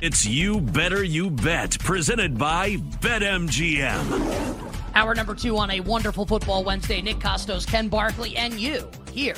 It's 0.00 0.24
You 0.24 0.60
Better 0.60 1.02
You 1.02 1.28
Bet, 1.28 1.76
presented 1.80 2.38
by 2.38 2.76
BetMGM. 2.76 4.72
Hour 4.94 5.12
number 5.16 5.34
two 5.34 5.58
on 5.58 5.72
a 5.72 5.80
wonderful 5.80 6.24
football 6.24 6.62
Wednesday. 6.62 7.02
Nick 7.02 7.16
Kostos, 7.16 7.66
Ken 7.66 7.88
Barkley, 7.88 8.36
and 8.36 8.54
you 8.54 8.88
here 9.12 9.34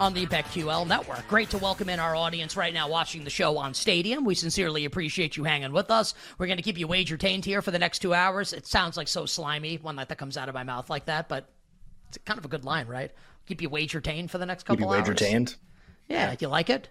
on 0.00 0.12
the 0.12 0.26
BetQL 0.26 0.84
network. 0.88 1.28
Great 1.28 1.48
to 1.50 1.58
welcome 1.58 1.88
in 1.88 2.00
our 2.00 2.16
audience 2.16 2.56
right 2.56 2.74
now 2.74 2.88
watching 2.88 3.22
the 3.22 3.30
show 3.30 3.56
on 3.56 3.72
Stadium. 3.72 4.24
We 4.24 4.34
sincerely 4.34 4.84
appreciate 4.84 5.36
you 5.36 5.44
hanging 5.44 5.72
with 5.72 5.92
us. 5.92 6.14
We're 6.38 6.46
going 6.46 6.56
to 6.56 6.62
keep 6.64 6.78
you 6.78 6.88
wagertained 6.88 7.44
here 7.44 7.62
for 7.62 7.70
the 7.70 7.78
next 7.78 8.00
two 8.00 8.12
hours. 8.12 8.52
It 8.52 8.66
sounds 8.66 8.96
like 8.96 9.06
so 9.06 9.26
slimy 9.26 9.76
when 9.76 9.94
that 9.94 10.18
comes 10.18 10.36
out 10.36 10.48
of 10.48 10.56
my 10.56 10.64
mouth 10.64 10.90
like 10.90 11.04
that, 11.04 11.28
but 11.28 11.48
it's 12.08 12.18
kind 12.24 12.36
of 12.38 12.44
a 12.44 12.48
good 12.48 12.64
line, 12.64 12.88
right? 12.88 13.12
Keep 13.46 13.62
you 13.62 13.70
wagertained 13.70 14.30
for 14.30 14.38
the 14.38 14.46
next 14.46 14.64
couple 14.64 14.78
Keep 14.78 14.90
you 14.90 14.92
hours. 14.92 15.08
wagertained. 15.08 15.54
Yeah, 16.08 16.34
you 16.40 16.48
like 16.48 16.68
it? 16.68 16.88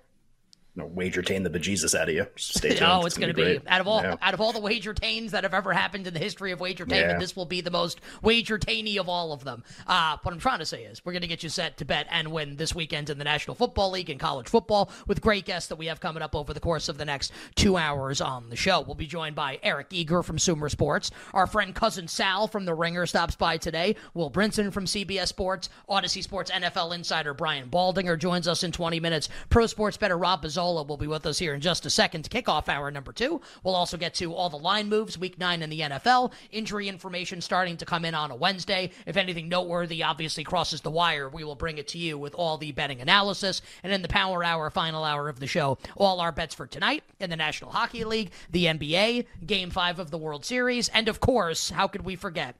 No, 0.75 0.87
wagertain 0.87 1.43
the 1.43 1.49
bejesus 1.49 1.93
out 1.99 2.07
of 2.09 2.15
you. 2.15 2.25
Stay 2.37 2.69
tuned. 2.75 2.83
Oh, 2.83 3.05
it's, 3.05 3.17
going 3.17 3.27
to 3.29 3.33
be 3.33 3.41
great. 3.41 3.61
out 3.67 3.81
of 3.81 3.87
all 3.87 4.01
Yeah. 4.01 4.15
out 4.21 4.33
of 4.33 4.39
all 4.39 4.53
the 4.53 4.59
wagertains 4.61 5.31
that 5.31 5.43
have 5.43 5.53
ever 5.53 5.73
happened 5.73 6.07
in 6.07 6.13
the 6.13 6.19
history 6.19 6.51
of 6.51 6.59
wagertainment, 6.59 6.89
Yeah. 7.13 7.17
this 7.19 7.35
will 7.35 7.45
be 7.47 7.59
the 7.61 7.71
most 7.71 7.99
wager 8.21 8.57
tainy 8.57 8.97
of 8.97 9.09
all 9.09 9.33
of 9.33 9.43
them. 9.43 9.63
Uh, 9.87 10.17
what 10.21 10.31
I'm 10.33 10.39
trying 10.39 10.59
to 10.59 10.65
say 10.65 10.83
is, 10.83 11.03
we're 11.03 11.11
going 11.11 11.23
to 11.23 11.27
get 11.27 11.43
you 11.43 11.49
set 11.49 11.77
to 11.77 11.85
bet 11.85 12.07
and 12.11 12.31
win 12.31 12.55
this 12.55 12.73
weekend 12.73 13.09
in 13.09 13.17
the 13.17 13.23
National 13.23 13.55
Football 13.55 13.91
League 13.91 14.09
and 14.09 14.19
college 14.19 14.47
football 14.47 14.89
with 15.07 15.21
great 15.21 15.43
guests 15.45 15.67
that 15.69 15.75
we 15.77 15.87
have 15.87 15.99
coming 15.99 16.21
up 16.23 16.35
over 16.35 16.53
the 16.53 16.59
course 16.59 16.87
of 16.87 16.97
the 16.97 17.05
next 17.05 17.31
two 17.55 17.75
hours 17.75 18.21
on 18.21 18.49
the 18.49 18.55
show. 18.55 18.79
We'll 18.81 18.95
be 18.95 19.07
joined 19.07 19.35
by 19.35 19.59
Eric 19.63 19.87
Eager 19.89 20.23
from 20.23 20.39
Sumer 20.39 20.69
Sports, 20.69 21.11
our 21.33 21.47
friend 21.47 21.73
cousin 21.75 22.07
Sal 22.07 22.47
from 22.47 22.65
The 22.65 22.73
Ringer 22.75 23.05
stops 23.05 23.35
by 23.35 23.57
today. 23.57 23.95
Will 24.13 24.31
Brinson 24.31 24.71
from 24.71 24.85
CBS 24.85 25.27
Sports, 25.27 25.69
Audacy 25.89 26.23
Sports 26.23 26.51
NFL 26.51 26.95
insider 26.95 27.33
Brian 27.33 27.69
Baldinger 27.69 28.17
joins 28.17 28.47
us 28.47 28.63
in 28.63 28.71
20 28.71 28.99
minutes. 28.99 29.27
Pro 29.49 29.65
Sports 29.65 29.97
better 29.97 30.17
Rob 30.17 30.41
Pizzola 30.59 30.85
will 30.85 30.97
be 30.97 31.07
with 31.07 31.25
us 31.25 31.39
here 31.39 31.53
in 31.53 31.61
just 31.61 31.85
a 31.85 31.89
second 31.89 32.23
to 32.23 32.29
kick 32.29 32.49
off 32.49 32.67
hour 32.67 32.91
number 32.91 33.13
two. 33.13 33.39
We'll 33.63 33.75
also 33.75 33.95
get 33.95 34.13
to 34.15 34.33
all 34.33 34.49
the 34.49 34.57
line 34.57 34.89
moves, 34.89 35.17
week 35.17 35.39
nine 35.39 35.61
in 35.61 35.69
the 35.69 35.79
NFL, 35.79 36.33
injury 36.51 36.89
information 36.89 37.39
starting 37.39 37.77
to 37.77 37.85
come 37.85 38.03
in 38.03 38.13
on 38.13 38.29
a 38.29 38.35
Wednesday. 38.35 38.91
If 39.05 39.15
anything 39.15 39.47
noteworthy 39.47 40.03
obviously 40.03 40.43
crosses 40.43 40.81
the 40.81 40.91
wire, 40.91 41.29
we 41.29 41.45
will 41.45 41.55
bring 41.55 41.77
it 41.77 41.87
to 41.89 41.97
you 41.97 42.17
with 42.17 42.35
all 42.35 42.57
the 42.57 42.73
betting 42.73 42.99
analysis. 42.99 43.61
And 43.83 43.93
in 43.93 44.01
the 44.01 44.09
power 44.09 44.43
hour, 44.43 44.69
final 44.69 45.05
hour 45.05 45.29
of 45.29 45.39
the 45.39 45.47
show, 45.47 45.77
all 45.95 46.19
our 46.19 46.33
bets 46.33 46.55
for 46.55 46.67
tonight 46.67 47.03
in 47.21 47.29
the 47.29 47.37
National 47.37 47.71
Hockey 47.71 48.03
League, 48.03 48.31
the 48.51 48.65
NBA, 48.65 49.27
game 49.45 49.69
five 49.69 49.97
of 49.97 50.11
the 50.11 50.17
World 50.17 50.43
Series, 50.43 50.89
and 50.89 51.07
of 51.07 51.21
course, 51.21 51.69
how 51.69 51.87
could 51.87 52.03
we 52.03 52.17
forget? 52.17 52.55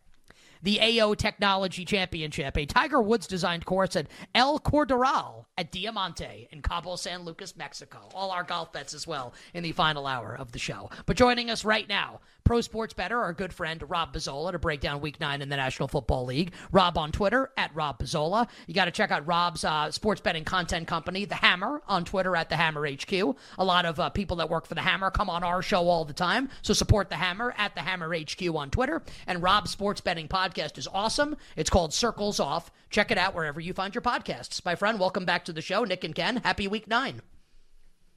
the 0.62 1.02
AO 1.02 1.14
Technology 1.14 1.86
Championship, 1.86 2.58
a 2.58 2.66
Tiger 2.66 3.02
Woods 3.02 3.28
designed 3.28 3.66
course 3.66 3.96
at 3.96 4.08
El 4.36 4.60
Cardonal 4.60 5.46
at 5.60 5.74
Diamante 5.74 6.48
in 6.52 6.62
Cabo 6.62 6.96
San 6.96 7.24
Lucas, 7.26 7.58
Mexico. 7.58 7.98
All 8.16 8.32
our 8.32 8.44
golf 8.44 8.72
bets 8.72 8.94
as 8.94 9.06
well 9.06 9.34
in 9.54 9.62
the 9.62 9.74
final 9.74 10.08
hour 10.08 10.34
of 10.34 10.54
the 10.54 10.60
show. 10.60 10.90
But 11.06 11.18
joining 11.18 11.50
us 11.50 11.66
right 11.66 11.88
now, 11.88 12.22
Pro 12.46 12.62
Sports 12.62 12.96
Better, 12.96 13.20
our 13.20 13.34
good 13.34 13.54
friend 13.54 13.84
Rob 13.88 14.12
Pizzola 14.12 14.54
to 14.54 14.58
break 14.58 14.80
down 14.80 15.02
week 15.02 15.20
nine 15.20 15.44
in 15.44 15.50
the 15.50 15.56
National 15.56 15.88
Football 15.88 16.26
League. 16.26 16.54
Rob 16.72 16.98
on 16.98 17.12
Twitter 17.12 17.52
at 17.58 17.76
Rob 17.76 18.00
Pizzola. 18.00 18.48
You 18.66 18.74
got 18.74 18.86
to 18.86 18.92
check 18.92 19.12
out 19.12 19.28
Rob's 19.28 19.64
uh, 19.64 19.92
sports 19.92 20.20
betting 20.22 20.46
content 20.46 20.88
company, 20.88 21.26
The 21.26 21.36
Hammer, 21.36 21.84
on 21.88 22.06
Twitter 22.06 22.36
at 22.36 22.50
The 22.50 22.56
Hammer 22.56 22.88
HQ. 22.90 23.14
A 23.60 23.64
lot 23.64 23.86
of 23.86 24.00
uh, 24.00 24.10
people 24.10 24.38
that 24.38 24.50
work 24.50 24.66
for 24.66 24.74
The 24.74 24.82
Hammer 24.82 25.12
come 25.12 25.30
on 25.30 25.44
our 25.44 25.62
show 25.62 25.88
all 25.90 26.06
the 26.06 26.14
time. 26.14 26.50
So 26.64 26.74
support 26.74 27.10
The 27.10 27.18
Hammer 27.18 27.54
at 27.56 27.76
The 27.76 27.82
Hammer 27.82 28.16
HQ 28.18 28.56
on 28.56 28.72
Twitter. 28.72 29.04
And 29.28 29.44
Rob's 29.44 29.70
sports 29.70 30.02
betting 30.02 30.28
podcast 30.28 30.80
is 30.80 30.88
awesome. 30.92 31.36
It's 31.56 31.70
called 31.70 31.94
Circles 31.94 32.40
Off. 32.40 32.72
Check 32.90 33.12
it 33.12 33.20
out 33.20 33.36
wherever 33.36 33.60
you 33.60 33.74
find 33.74 33.94
your 33.94 34.02
podcasts. 34.02 34.66
My 34.66 34.74
friend, 34.74 35.00
welcome 35.00 35.26
back 35.26 35.46
to 35.46 35.49
the 35.54 35.62
show. 35.62 35.84
Nick 35.84 36.04
and 36.04 36.16
Ken, 36.16 36.38
happy 36.38 36.68
week 36.68 36.88
nine. 36.88 37.22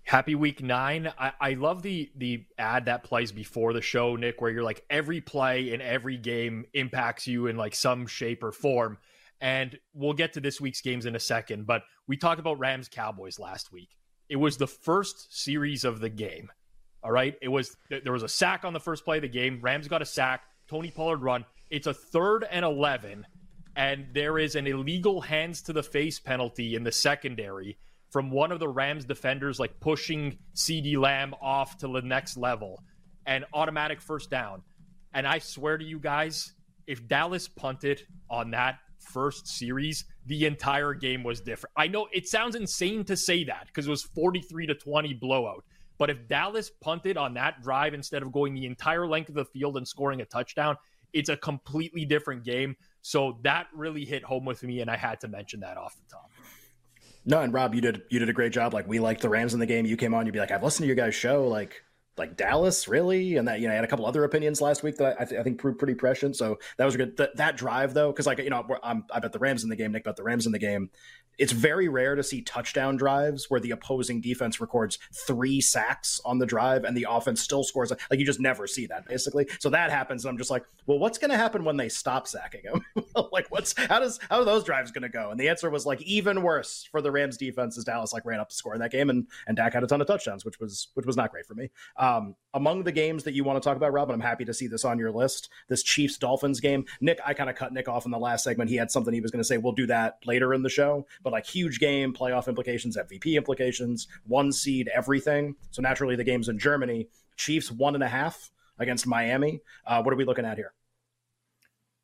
Happy 0.05 0.35
week 0.35 0.63
nine. 0.63 1.13
I, 1.19 1.33
I 1.41 1.55
love 1.55 1.83
the 1.83 2.11
the 2.17 2.45
ad 2.59 2.87
that 2.87 3.05
plays 3.05 3.31
before 3.31 3.73
the 3.73 3.81
show, 3.81 4.17
Nick, 4.17 4.41
where 4.41 4.51
you're 4.51 4.65
like 4.65 4.85
every 4.91 5.21
play 5.21 5.73
in 5.73 5.81
every 5.81 6.17
game 6.17 6.65
impacts 6.75 7.27
you 7.27 7.47
in 7.47 7.57
like 7.57 7.75
some 7.75 8.07
shape 8.07 8.43
or 8.43 8.53
form. 8.53 8.99
And 9.41 9.79
we'll 9.93 10.13
get 10.13 10.35
to 10.35 10.41
this 10.41 10.61
week's 10.61 10.81
games 10.81 11.07
in 11.07 11.17
a 11.17 11.21
second, 11.21 11.67
but 11.67 11.83
we 12.07 12.17
talked 12.17 12.41
about 12.41 12.59
Rams 12.59 12.89
Cowboys 12.89 13.39
last 13.39 13.73
week. 13.73 13.91
It 14.29 14.37
was 14.37 14.57
the 14.57 14.67
first 14.67 15.37
series 15.37 15.85
of 15.85 16.01
the 16.01 16.09
game. 16.09 16.51
All 17.05 17.11
right. 17.11 17.37
It 17.43 17.49
was 17.49 17.77
there 17.89 18.13
was 18.13 18.23
a 18.23 18.29
sack 18.29 18.65
on 18.65 18.73
the 18.73 18.81
first 18.81 19.05
play 19.05 19.17
of 19.19 19.23
the 19.23 19.29
game. 19.29 19.61
Rams 19.61 19.89
got 19.89 20.03
a 20.03 20.07
sack. 20.07 20.43
Tony 20.69 20.91
Pollard 20.91 21.23
run. 21.23 21.45
It's 21.71 21.87
a 21.87 21.95
third 21.95 22.47
and 22.51 22.65
eleven, 22.65 23.27
and 23.77 24.07
there 24.13 24.39
is 24.39 24.55
an 24.55 24.67
illegal 24.67 25.21
hands 25.21 25.63
to 25.63 25.73
the 25.73 25.83
face 25.83 26.19
penalty 26.19 26.75
in 26.75 26.85
the 26.85 26.93
secondary 26.93 27.79
from 28.11 28.31
one 28.31 28.53
of 28.53 28.61
the 28.61 28.69
Rams 28.69 29.05
defenders, 29.05 29.59
like 29.59 29.81
pushing 29.81 30.37
CeeDee 30.55 30.99
Lamb 30.99 31.35
off 31.41 31.79
to 31.79 31.89
the 31.89 32.03
next 32.03 32.37
level, 32.37 32.83
and 33.27 33.47
automatic 33.55 34.03
first 34.03 34.31
down. 34.31 34.63
And 35.15 35.27
I 35.27 35.39
swear 35.39 35.79
to 35.79 35.85
you 35.85 35.99
guys, 35.99 36.53
if 36.87 37.07
Dallas 37.09 37.49
punted 37.49 38.03
on 38.29 38.51
that 38.51 38.79
first 38.99 39.49
series, 39.49 40.05
the 40.27 40.47
entire 40.47 40.95
game 40.95 41.23
was 41.23 41.41
different. 41.41 41.73
I 41.77 41.89
know 41.89 42.07
it 42.13 42.29
sounds 42.29 42.55
insane 42.55 43.05
to 43.05 43.17
say 43.17 43.45
that 43.45 43.67
because 43.67 43.87
it 43.87 43.91
was 43.91 44.03
43 44.03 44.67
to 44.67 44.75
20 44.75 45.15
blowout. 45.15 45.65
But 45.99 46.11
if 46.11 46.29
Dallas 46.29 46.71
punted 46.81 47.17
on 47.17 47.35
that 47.35 47.63
drive 47.63 47.95
instead 47.95 48.23
of 48.23 48.33
going 48.33 48.55
the 48.55 48.67
entire 48.67 49.07
length 49.07 49.29
of 49.29 49.35
the 49.37 49.45
field 49.45 49.77
and 49.77 49.87
scoring 49.87 50.21
a 50.21 50.25
touchdown, 50.25 50.77
it's 51.13 51.29
a 51.29 51.37
completely 51.37 52.05
different 52.05 52.45
game. 52.45 52.77
So 53.03 53.39
that 53.43 53.67
really 53.75 54.05
hit 54.05 54.23
home 54.23 54.45
with 54.45 54.63
me, 54.63 54.81
and 54.81 54.91
I 54.91 54.97
had 54.97 55.21
to 55.21 55.29
mention 55.29 55.61
that 55.61 55.77
off 55.77 55.97
the 55.97 56.09
top. 56.11 56.31
No, 57.25 57.41
and 57.41 57.53
Rob, 57.53 57.75
you 57.75 57.81
did 57.81 58.03
you 58.09 58.19
did 58.19 58.29
a 58.29 58.33
great 58.33 58.53
job. 58.53 58.73
Like 58.75 58.89
we 58.89 58.99
liked 58.99 59.23
the 59.23 59.29
Rams 59.29 59.55
in 59.55 59.61
the 59.61 59.67
game. 59.67 59.85
You 59.87 59.97
came 59.97 60.15
on, 60.15 60.27
you'd 60.27 60.33
be 60.33 60.39
like, 60.39 60.51
I've 60.51 60.63
listened 60.63 60.85
to 60.85 60.87
your 60.87 60.97
guys' 60.97 61.15
show. 61.15 61.47
Like 61.47 61.83
like 62.19 62.37
Dallas, 62.37 62.89
really? 62.89 63.37
And 63.37 63.49
that 63.49 63.61
you 63.61 63.69
know, 63.69 63.73
I 63.73 63.77
had 63.77 63.85
a 63.85 63.89
couple 63.89 64.05
other 64.05 64.25
opinions 64.25 64.61
last 64.61 64.83
week 64.83 64.97
that 64.97 65.21
I, 65.21 65.25
th- 65.25 65.41
I 65.41 65.43
think 65.43 65.59
proved 65.59 65.79
pretty 65.79 65.95
prescient. 65.95 66.37
So 66.37 66.59
that 66.77 66.85
was 66.85 66.97
good. 66.97 67.17
Th- 67.17 67.31
that 67.37 67.57
drive 67.57 67.95
though, 67.95 68.13
because 68.13 68.27
like 68.27 68.39
you 68.39 68.51
know, 68.51 68.67
I'm, 68.83 69.05
I 69.11 69.21
bet 69.21 69.33
the 69.33 69.39
Rams 69.39 69.65
in 69.65 69.71
the 69.71 69.77
game. 69.77 69.93
Nick 69.93 70.05
bet 70.05 70.17
the 70.17 70.23
Rams 70.23 70.47
in 70.47 70.53
the 70.53 70.59
game. 70.59 70.91
It's 71.39 71.53
very 71.53 71.89
rare 71.89 72.15
to 72.15 72.23
see 72.23 72.43
touchdown 72.43 72.99
drives 72.99 73.49
where 73.49 73.59
the 73.59 73.71
opposing 73.71 74.21
defense 74.21 74.61
records 74.61 74.99
three 75.27 75.63
sacks 75.63 76.21
on 76.27 76.39
the 76.39 76.45
drive 76.45 76.85
and 76.85 76.95
the 76.95 77.07
offense 77.09 77.41
still 77.41 77.65
scores. 77.65 77.91
Like 77.91 78.21
you 78.21 78.27
just 78.27 78.39
never 78.39 78.67
see 78.67 78.87
that 78.89 79.07
basically. 79.07 79.49
So 79.59 79.71
that 79.71 79.91
happens, 79.91 80.25
and 80.25 80.31
I'm 80.31 80.37
just 80.37 80.51
like, 80.51 80.65
well, 80.87 80.99
what's 80.99 81.17
going 81.17 81.31
to 81.31 81.39
happen 81.39 81.65
when 81.65 81.79
they 81.79 81.89
stop 81.89 82.29
sacking 82.29 82.63
him? 82.65 82.85
like, 83.33 83.51
what's 83.51 83.75
how 83.89 84.01
does 84.01 84.21
how 84.29 84.41
are 84.41 84.45
those 84.45 84.65
drives 84.65 84.91
going 84.91 85.03
to 85.03 85.09
go? 85.09 85.31
And 85.31 85.41
the 85.41 85.49
answer 85.49 85.71
was 85.71 85.87
like 85.87 86.03
even 86.03 86.43
worse 86.43 86.87
for 86.91 87.01
the 87.01 87.11
Rams 87.11 87.39
defense 87.39 87.79
as 87.79 87.85
Dallas 87.85 88.13
like 88.13 88.27
ran 88.27 88.39
up 88.39 88.51
to 88.51 88.55
score 88.55 88.75
in 88.75 88.81
that 88.81 88.93
game, 88.93 89.09
and 89.09 89.27
and 89.47 89.57
Dak 89.57 89.73
had 89.73 89.83
a 89.83 89.87
ton 89.87 90.03
of 90.03 90.07
touchdowns, 90.07 90.45
which 90.45 90.61
was 90.61 90.89
which 90.93 91.07
was 91.07 91.17
not 91.17 91.31
great 91.31 91.47
for 91.47 91.55
me. 91.55 91.71
Among 92.55 92.83
the 92.83 92.93
games 92.93 93.25
that 93.25 93.35
you 93.35 93.45
want 93.45 93.63
to 93.63 93.67
talk 93.67 93.77
about, 93.77 93.93
Rob, 93.93 94.11
and 94.11 94.21
I'm 94.21 94.29
happy 94.29 94.45
to 94.45 94.55
see 94.55 94.67
this 94.67 94.85
on 94.85 94.99
your 94.99 95.11
list. 95.11 95.49
This 95.69 95.83
Chiefs 95.83 96.19
Dolphins 96.19 96.61
game. 96.61 96.85
Nick, 97.01 97.21
I 97.25 97.33
kind 97.33 97.49
of 97.49 97.57
cut 97.57 97.73
Nick 97.73 97.89
off 97.89 98.05
in 98.05 98.11
the 98.11 98.19
last 98.19 98.45
segment. 98.45 98.71
He 98.71 98.77
had 98.77 98.91
something 98.91 99.15
he 99.15 99.21
was 99.21 99.31
going 99.31 99.41
to 99.41 99.45
say. 99.45 99.57
We'll 99.57 99.73
do 99.73 99.87
that 99.87 100.19
later 100.27 100.53
in 100.53 100.63
the 100.63 100.69
show. 100.69 101.07
But 101.23 101.33
like 101.33 101.47
huge 101.47 101.79
game, 101.79 102.13
playoff 102.13 102.49
implications, 102.49 102.97
MVP 102.97 103.35
implications, 103.37 104.09
one 104.27 104.53
seed, 104.53 104.91
everything. 104.93 105.55
So 105.71 105.81
naturally, 105.81 106.17
the 106.17 106.25
game's 106.25 106.49
in 106.49 106.59
Germany. 106.59 107.09
Chiefs 107.37 107.71
one 107.71 107.95
and 107.95 108.05
a 108.05 108.09
half 108.09 108.51
against 108.79 109.07
Miami. 109.07 109.61
Uh, 109.87 110.03
what 110.03 110.13
are 110.13 110.17
we 110.17 110.25
looking 110.25 110.45
at 110.45 110.57
here? 110.57 110.73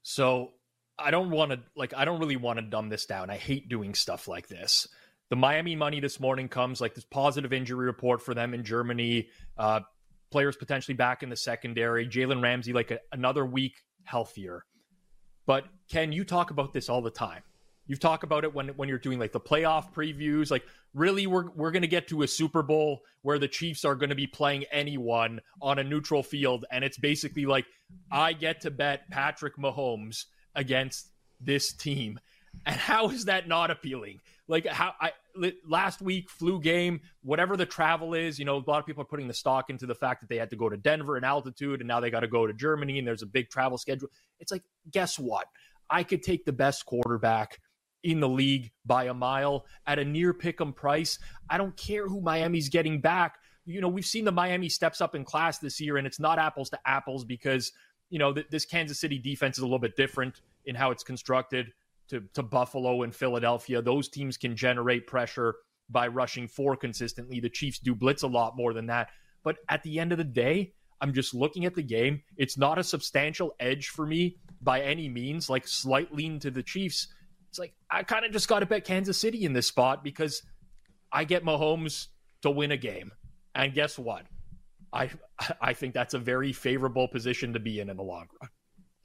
So 0.03 0.53
I 0.99 1.11
don't 1.11 1.31
want 1.31 1.53
to 1.53 1.61
like 1.77 1.93
I 1.95 2.05
don't 2.05 2.21
really 2.21 2.37
want 2.37 2.59
to 2.59 2.65
dumb 2.65 2.89
this 2.89 3.05
down. 3.05 3.31
I 3.31 3.37
hate 3.37 3.69
doing 3.69 3.95
stuff 3.95 4.29
like 4.29 4.49
this. 4.49 4.89
The 5.31 5.37
Miami 5.37 5.77
money 5.77 6.01
this 6.01 6.21
morning 6.21 6.49
comes 6.49 6.81
like 6.81 6.95
this 6.95 7.05
positive 7.05 7.53
injury 7.53 7.87
report 7.87 8.23
for 8.23 8.35
them 8.35 8.55
in 8.55 8.65
Germany. 8.65 9.29
Uh, 9.57 9.81
players 10.31 10.57
potentially 10.57 10.95
back 10.95 11.23
in 11.23 11.29
the 11.29 11.37
secondary. 11.37 12.07
Jalen 12.07 12.43
Ramsey, 12.43 12.73
like 12.73 12.91
a, 12.91 13.01
another 13.13 13.45
week 13.45 13.83
healthier. 14.05 14.65
But 15.47 15.65
Ken, 15.91 16.13
you 16.13 16.25
talk 16.25 16.51
about 16.51 16.73
this 16.73 16.89
all 16.89 17.03
the 17.03 17.11
time. 17.11 17.43
You've 17.87 18.01
talked 18.01 18.23
about 18.23 18.45
it 18.45 18.55
when 18.55 18.69
when 18.69 18.89
you're 18.89 18.99
doing 18.99 19.19
like 19.19 19.33
the 19.33 19.41
playoff 19.41 19.95
previews. 19.95 20.51
Like, 20.51 20.65
really, 20.93 21.27
we're 21.27 21.51
we're 21.53 21.71
going 21.71 21.83
to 21.83 21.89
get 21.89 22.09
to 22.09 22.23
a 22.23 22.29
Super 22.29 22.63
Bowl 22.63 23.01
where 23.23 23.39
the 23.39 23.49
Chiefs 23.49 23.85
are 23.85 23.95
going 23.95 24.11
to 24.11 24.15
be 24.15 24.27
playing 24.27 24.65
anyone 24.71 25.41
on 25.63 25.79
a 25.79 25.85
neutral 25.85 26.23
field, 26.23 26.67
and 26.71 26.85
it's 26.85 26.99
basically 26.99 27.47
like 27.47 27.65
I 28.13 28.35
get 28.35 28.61
to 28.63 28.71
bet 28.71 29.09
Patrick 29.11 29.57
Mahomes 29.57 30.27
against 30.55 31.13
this 31.41 31.73
team, 31.73 32.21
and 32.67 32.77
how 32.77 33.09
is 33.11 33.25
that 33.27 33.49
not 33.49 33.71
appealing? 33.71 34.21
Like 34.47 34.67
how 34.67 34.95
I 35.01 35.13
last 35.67 36.01
week 36.01 36.31
flu 36.31 36.61
game, 36.61 37.01
whatever 37.23 37.57
the 37.57 37.67
travel 37.67 38.15
is, 38.15 38.39
you 38.39 38.45
know, 38.45 38.57
a 38.57 38.65
lot 38.67 38.79
of 38.81 38.87
people 38.87 39.03
are 39.03 39.07
putting 39.07 39.29
the 39.29 39.35
stock 39.35 39.71
into 39.71 39.87
the 39.87 39.95
fact 39.95 40.21
that 40.21 40.29
they 40.29 40.37
had 40.37 40.51
to 40.51 40.57
go 40.57 40.69
to 40.69 40.77
Denver 40.77 41.17
in 41.17 41.25
altitude, 41.25 41.81
and 41.81 41.89
now 41.89 42.01
they 42.01 42.11
got 42.11 42.21
to 42.21 42.29
go 42.29 42.47
to 42.47 42.53
Germany, 42.53 42.99
and 42.99 43.07
there's 43.07 43.23
a 43.23 43.27
big 43.27 43.51
travel 43.51 43.79
schedule. 43.79 44.09
It's 44.41 44.51
like, 44.51 44.63
guess 44.91 45.19
what? 45.19 45.47
I 45.91 46.03
could 46.03 46.23
take 46.23 46.45
the 46.45 46.53
best 46.53 46.87
quarterback 46.87 47.61
in 48.03 48.21
the 48.21 48.29
league 48.29 48.71
by 48.87 49.05
a 49.05 49.15
mile 49.15 49.67
at 49.87 49.99
a 49.99 50.05
near 50.05 50.33
pick 50.33 50.61
'em 50.61 50.73
price. 50.73 51.19
I 51.51 51.59
don't 51.59 51.77
care 51.77 52.09
who 52.09 52.21
Miami's 52.21 52.69
getting 52.69 53.01
back. 53.01 53.39
You 53.65 53.81
know, 53.81 53.89
we've 53.89 54.07
seen 54.07 54.25
the 54.25 54.33
Miami 54.33 54.69
steps 54.69 55.01
up 55.01 55.15
in 55.15 55.25
class 55.25 55.59
this 55.59 55.81
year, 55.81 55.97
and 55.99 56.07
it's 56.07 56.21
not 56.21 56.39
apples 56.39 56.71
to 56.71 56.79
apples 56.87 57.25
because, 57.25 57.73
you 58.09 58.19
know, 58.19 58.33
th- 58.33 58.47
this 58.51 58.65
Kansas 58.65 58.99
City 58.99 59.19
defense 59.19 59.59
is 59.59 59.63
a 59.63 59.67
little 59.67 59.79
bit 59.79 59.97
different 59.97 60.41
in 60.65 60.75
how 60.75 60.91
it's 60.91 61.03
constructed 61.03 61.73
to, 62.09 62.23
to 62.35 62.43
Buffalo 62.43 63.03
and 63.03 63.15
Philadelphia. 63.15 63.83
Those 63.83 64.09
teams 64.09 64.37
can 64.37 64.57
generate 64.57 65.07
pressure 65.07 65.55
by 65.91 66.09
rushing 66.09 66.49
four 66.49 66.77
consistently. 66.77 67.41
The 67.41 67.51
Chiefs 67.51 67.79
do 67.79 67.95
blitz 67.95 68.23
a 68.23 68.29
lot 68.29 68.57
more 68.57 68.73
than 68.73 68.87
that. 68.87 69.09
But 69.43 69.57
at 69.69 69.83
the 69.83 69.99
end 69.99 70.13
of 70.13 70.19
the 70.19 70.25
day, 70.25 70.75
I'm 71.01 71.13
just 71.13 71.35
looking 71.35 71.65
at 71.65 71.75
the 71.75 71.83
game. 71.83 72.23
It's 72.37 72.59
not 72.59 72.79
a 72.79 72.85
substantial 72.85 73.55
edge 73.61 73.89
for 73.89 74.07
me 74.07 74.37
by 74.61 74.83
any 74.83 75.09
means, 75.09 75.49
like 75.49 75.67
slight 75.67 76.13
lean 76.13 76.41
to 76.41 76.51
the 76.51 76.63
Chiefs 76.63 77.09
it's 77.49 77.59
like 77.59 77.75
I 77.91 78.03
kind 78.03 78.25
of 78.25 78.33
just 78.33 78.49
got 78.49 78.61
to 78.61 78.67
bet 78.67 78.85
Kansas 78.85 79.19
City 79.19 79.45
in 79.45 79.53
this 79.53 79.67
spot 79.67 80.05
because 80.05 80.43
I 81.13 81.25
get 81.25 81.45
Mahomes 81.45 82.09
to 82.43 82.51
win 82.51 82.73
a 82.73 82.77
game. 82.77 83.13
And 83.55 83.73
guess 83.75 83.99
what? 83.99 84.25
I 84.93 85.11
I 85.61 85.73
think 85.73 85.95
that's 85.95 86.15
a 86.15 86.19
very 86.19 86.53
favorable 86.53 87.09
position 87.09 87.53
to 87.55 87.61
be 87.61 87.81
in 87.81 87.91
in 87.91 87.97
the 87.97 88.03
long 88.03 88.27
run. 88.41 88.51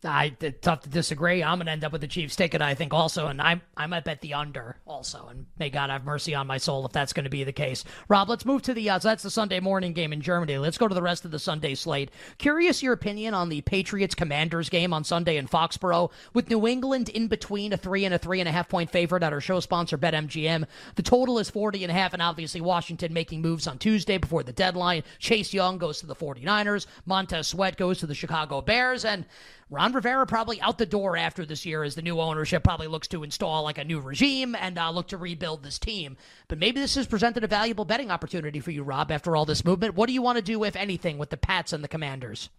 I 0.06 0.30
tough 0.30 0.82
to 0.82 0.90
disagree. 0.90 1.44
I'm 1.44 1.58
gonna 1.58 1.72
end 1.72 1.84
up 1.84 1.92
with 1.92 2.02
the 2.02 2.08
Chiefs 2.08 2.36
ticket, 2.36 2.62
I 2.62 2.76
think, 2.76 2.94
also, 2.94 3.28
and 3.28 3.42
I'm 3.42 3.62
I 3.78 3.88
might 3.88 4.04
bet 4.04 4.22
the 4.22 4.34
under 4.34 4.78
also, 4.86 5.28
and 5.28 5.46
may 5.58 5.70
God 5.70 5.90
have 5.90 6.04
mercy 6.04 6.36
on 6.36 6.48
my 6.48 6.58
soul 6.58 6.86
if 6.86 6.92
that's 6.92 7.14
going 7.14 7.24
to 7.24 7.30
be 7.30 7.44
the 7.44 7.52
case. 7.52 7.84
Rob, 8.08 8.30
let's 8.30 8.46
move 8.46 8.62
to 8.64 8.74
the 8.74 8.90
uh, 8.90 9.00
so 9.00 9.08
that's 9.08 9.24
the 9.24 9.30
Sunday 9.30 9.60
morning 9.60 9.94
game 9.94 10.14
in 10.14 10.22
Germany. 10.22 10.58
Let's 10.58 10.78
go 10.78 10.88
to 10.88 10.96
the 10.96 11.02
rest 11.02 11.26
of 11.26 11.32
the 11.32 11.40
Sunday 11.40 11.76
slate. 11.76 12.12
Curious 12.38 12.84
your 12.84 12.94
opinion 12.94 13.34
on 13.34 13.50
the 13.50 13.62
Patriots 13.62 14.16
Commanders 14.16 14.70
game 14.70 14.94
on 14.94 15.04
Sunday 15.04 15.38
in 15.38 15.48
Foxborough 15.48 16.12
with 16.34 16.50
New 16.50 16.68
England 16.68 17.10
in 17.10 17.28
between 17.28 17.74
a 17.74 17.78
three 17.78 18.06
and 18.06 18.14
a 18.14 18.18
three 18.18 18.40
and 18.40 18.50
a 18.50 18.52
half 18.52 18.70
point 18.70 18.90
favorite 18.90 19.24
at 19.24 19.34
our 19.34 19.42
show 19.42 19.60
sponsor 19.60 19.98
BetMGM. 19.98 20.66
The 20.96 21.04
total 21.04 21.40
is 21.40 21.50
40 21.50 21.84
and 21.84 21.92
a 21.92 21.94
half, 21.94 22.14
and 22.14 22.22
obviously 22.22 22.62
Washington 22.62 23.14
making 23.14 23.42
moves 23.42 23.68
on 23.68 23.78
Tuesday 23.78 24.18
before 24.18 24.44
the 24.44 24.52
deadline. 24.52 25.04
Chase 25.20 25.54
Young 25.54 25.78
goes 25.78 26.00
to 26.00 26.06
the 26.06 26.16
49ers. 26.16 26.88
Montez 27.06 27.48
Sweat 27.48 27.78
goes 27.78 28.00
to 28.00 28.08
the 28.08 28.16
Chicago 28.16 28.62
Bears, 28.62 29.06
and 29.06 29.26
Ron 29.70 29.93
Rivera 29.94 30.26
probably 30.26 30.62
out 30.62 30.78
the 30.78 30.86
door 30.86 31.16
after 31.18 31.46
this 31.46 31.66
year 31.66 31.84
as 31.84 31.96
the 31.96 32.02
new 32.02 32.20
ownership 32.20 32.64
probably 32.64 32.88
looks 32.88 33.08
to 33.10 33.24
install 33.24 33.64
like 33.64 33.78
a 33.78 33.84
new 33.84 34.00
regime 34.00 34.56
and 34.56 34.78
uh, 34.78 34.90
look 34.92 35.08
to 35.10 35.18
rebuild 35.18 35.64
this 35.64 35.80
team. 35.80 36.18
But 36.48 36.60
maybe 36.60 36.80
this 36.80 36.96
has 36.96 37.08
presented 37.08 37.44
a 37.44 37.48
valuable 37.48 37.86
betting 37.86 38.12
opportunity 38.12 38.60
for 38.60 38.72
you, 38.72 38.84
Rob, 38.84 39.12
after 39.12 39.36
all 39.36 39.46
this 39.46 39.66
movement. 39.66 39.96
What 39.96 40.08
do 40.08 40.14
you 40.14 40.22
want 40.22 40.38
to 40.38 40.44
do, 40.44 40.64
if 40.64 40.76
anything, 40.76 41.18
with 41.18 41.30
the 41.30 41.38
Pats 41.38 41.74
and 41.74 41.84
the 41.84 41.88
Commanders? 41.88 42.50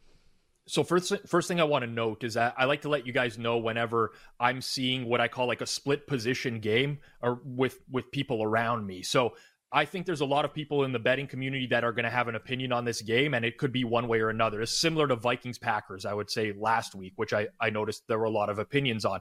So 0.67 0.83
first, 0.83 1.13
first 1.27 1.47
thing 1.47 1.61
I 1.61 1.65
want 1.65 1.85
to 1.85 1.91
note 1.91 2.25
is 2.25 2.35
that 2.35 2.55
I 2.57 2.65
like 2.65 2.83
to 2.83 2.89
let 2.89 3.07
you 3.07 3.13
guys 3.13 3.37
know 3.37 3.59
whenever 3.59 4.13
I'm 4.41 4.63
seeing 4.63 5.05
what 5.05 5.21
I 5.21 5.29
call 5.29 5.47
like 5.47 5.61
a 5.61 5.67
split 5.67 6.07
position 6.07 6.61
game 6.61 7.01
or 7.21 7.41
with 7.45 7.81
with 7.91 8.11
people 8.11 8.43
around 8.43 8.87
me. 8.87 9.03
So 9.03 9.35
I 9.75 9.87
think 9.87 10.07
there's 10.07 10.21
a 10.21 10.25
lot 10.25 10.45
of 10.45 10.55
people 10.55 10.85
in 10.85 10.93
the 10.93 11.01
betting 11.01 11.27
community 11.27 11.67
that 11.67 11.83
are 11.83 11.91
going 11.91 12.05
to 12.05 12.11
have 12.11 12.29
an 12.29 12.37
opinion 12.37 12.71
on 12.71 12.85
this 12.85 13.03
game, 13.03 13.35
and 13.35 13.45
it 13.45 13.59
could 13.59 13.73
be 13.73 13.83
one 13.83 14.07
way 14.07 14.21
or 14.21 14.31
another. 14.31 14.63
It's 14.63 14.81
similar 14.81 15.09
to 15.09 15.17
Vikings 15.17 15.59
Packers, 15.59 16.07
I 16.07 16.15
would 16.15 16.31
say, 16.31 16.53
last 16.57 16.95
week, 16.95 17.15
which 17.17 17.33
I, 17.33 17.49
I 17.61 17.71
noticed 17.71 18.05
there 18.07 18.21
were 18.21 18.25
a 18.25 18.31
lot 18.31 18.51
of 18.51 18.61
opinions 18.61 19.05
on. 19.05 19.19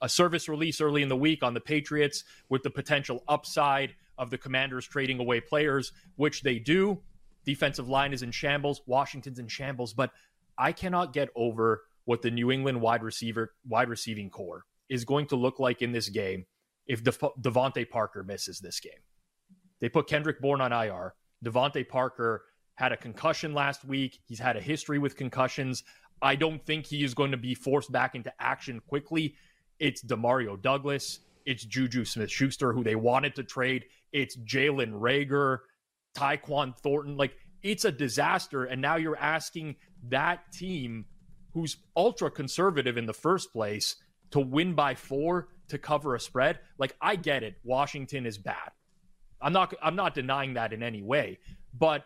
A 0.00 0.08
service 0.08 0.48
release 0.48 0.80
early 0.80 1.02
in 1.02 1.10
the 1.10 1.18
week 1.18 1.42
on 1.42 1.52
the 1.52 1.60
Patriots 1.60 2.24
with 2.48 2.62
the 2.62 2.70
potential 2.70 3.22
upside 3.28 3.94
of 4.16 4.30
the 4.30 4.38
Commanders 4.38 4.88
trading 4.88 5.20
away 5.20 5.38
players, 5.38 5.92
which 6.16 6.40
they 6.40 6.58
do. 6.58 7.02
Defensive 7.44 7.86
line 7.86 8.14
is 8.14 8.22
in 8.22 8.30
shambles, 8.30 8.80
Washington's 8.86 9.38
in 9.38 9.48
shambles, 9.48 9.92
but 9.92 10.12
I 10.56 10.72
cannot 10.72 11.12
get 11.12 11.28
over 11.36 11.82
what 12.06 12.22
the 12.22 12.30
New 12.30 12.50
England 12.50 12.80
wide 12.80 13.02
receiver 13.02 13.52
wide 13.68 13.90
receiving 13.90 14.30
corps 14.30 14.64
is 14.88 15.04
going 15.04 15.26
to 15.26 15.36
look 15.36 15.58
like 15.58 15.82
in 15.82 15.92
this 15.92 16.08
game 16.08 16.46
if 16.86 17.04
De- 17.04 17.12
DeVante 17.12 17.88
Parker 17.88 18.24
misses 18.24 18.60
this 18.60 18.80
game. 18.80 18.92
They 19.80 19.88
put 19.88 20.06
Kendrick 20.06 20.40
Bourne 20.40 20.60
on 20.60 20.72
IR. 20.72 21.14
DeVante 21.44 21.88
Parker 21.88 22.44
had 22.74 22.92
a 22.92 22.96
concussion 22.96 23.54
last 23.54 23.84
week. 23.84 24.20
He's 24.26 24.38
had 24.38 24.56
a 24.56 24.60
history 24.60 24.98
with 24.98 25.16
concussions. 25.16 25.84
I 26.22 26.36
don't 26.36 26.64
think 26.64 26.86
he 26.86 27.02
is 27.04 27.14
going 27.14 27.30
to 27.30 27.36
be 27.36 27.54
forced 27.54 27.90
back 27.90 28.14
into 28.14 28.32
action 28.40 28.80
quickly. 28.86 29.34
It's 29.78 30.02
Demario 30.02 30.60
Douglas. 30.60 31.20
It's 31.46 31.64
Juju 31.64 32.04
Smith 32.04 32.30
Schuster, 32.30 32.72
who 32.72 32.84
they 32.84 32.94
wanted 32.94 33.34
to 33.36 33.42
trade. 33.42 33.86
It's 34.12 34.36
Jalen 34.36 34.92
Reagor, 34.92 35.58
Tyquan 36.14 36.76
Thornton. 36.78 37.16
Like, 37.16 37.36
it's 37.62 37.84
a 37.84 37.92
disaster. 37.92 38.64
And 38.64 38.82
now 38.82 38.96
you're 38.96 39.18
asking 39.18 39.76
that 40.08 40.52
team, 40.52 41.06
who's 41.54 41.78
ultra 41.96 42.30
conservative 42.30 42.98
in 42.98 43.06
the 43.06 43.14
first 43.14 43.52
place, 43.52 43.96
to 44.32 44.40
win 44.40 44.74
by 44.74 44.94
four 44.94 45.48
to 45.68 45.78
cover 45.78 46.14
a 46.14 46.20
spread. 46.20 46.60
Like, 46.78 46.94
I 47.00 47.16
get 47.16 47.42
it. 47.42 47.56
Washington 47.64 48.26
is 48.26 48.38
bad. 48.38 48.70
I'm 49.42 49.52
not 49.52 49.74
I'm 49.82 49.96
not 49.96 50.14
denying 50.14 50.54
that 50.54 50.72
in 50.72 50.82
any 50.82 51.02
way, 51.02 51.38
but 51.78 52.04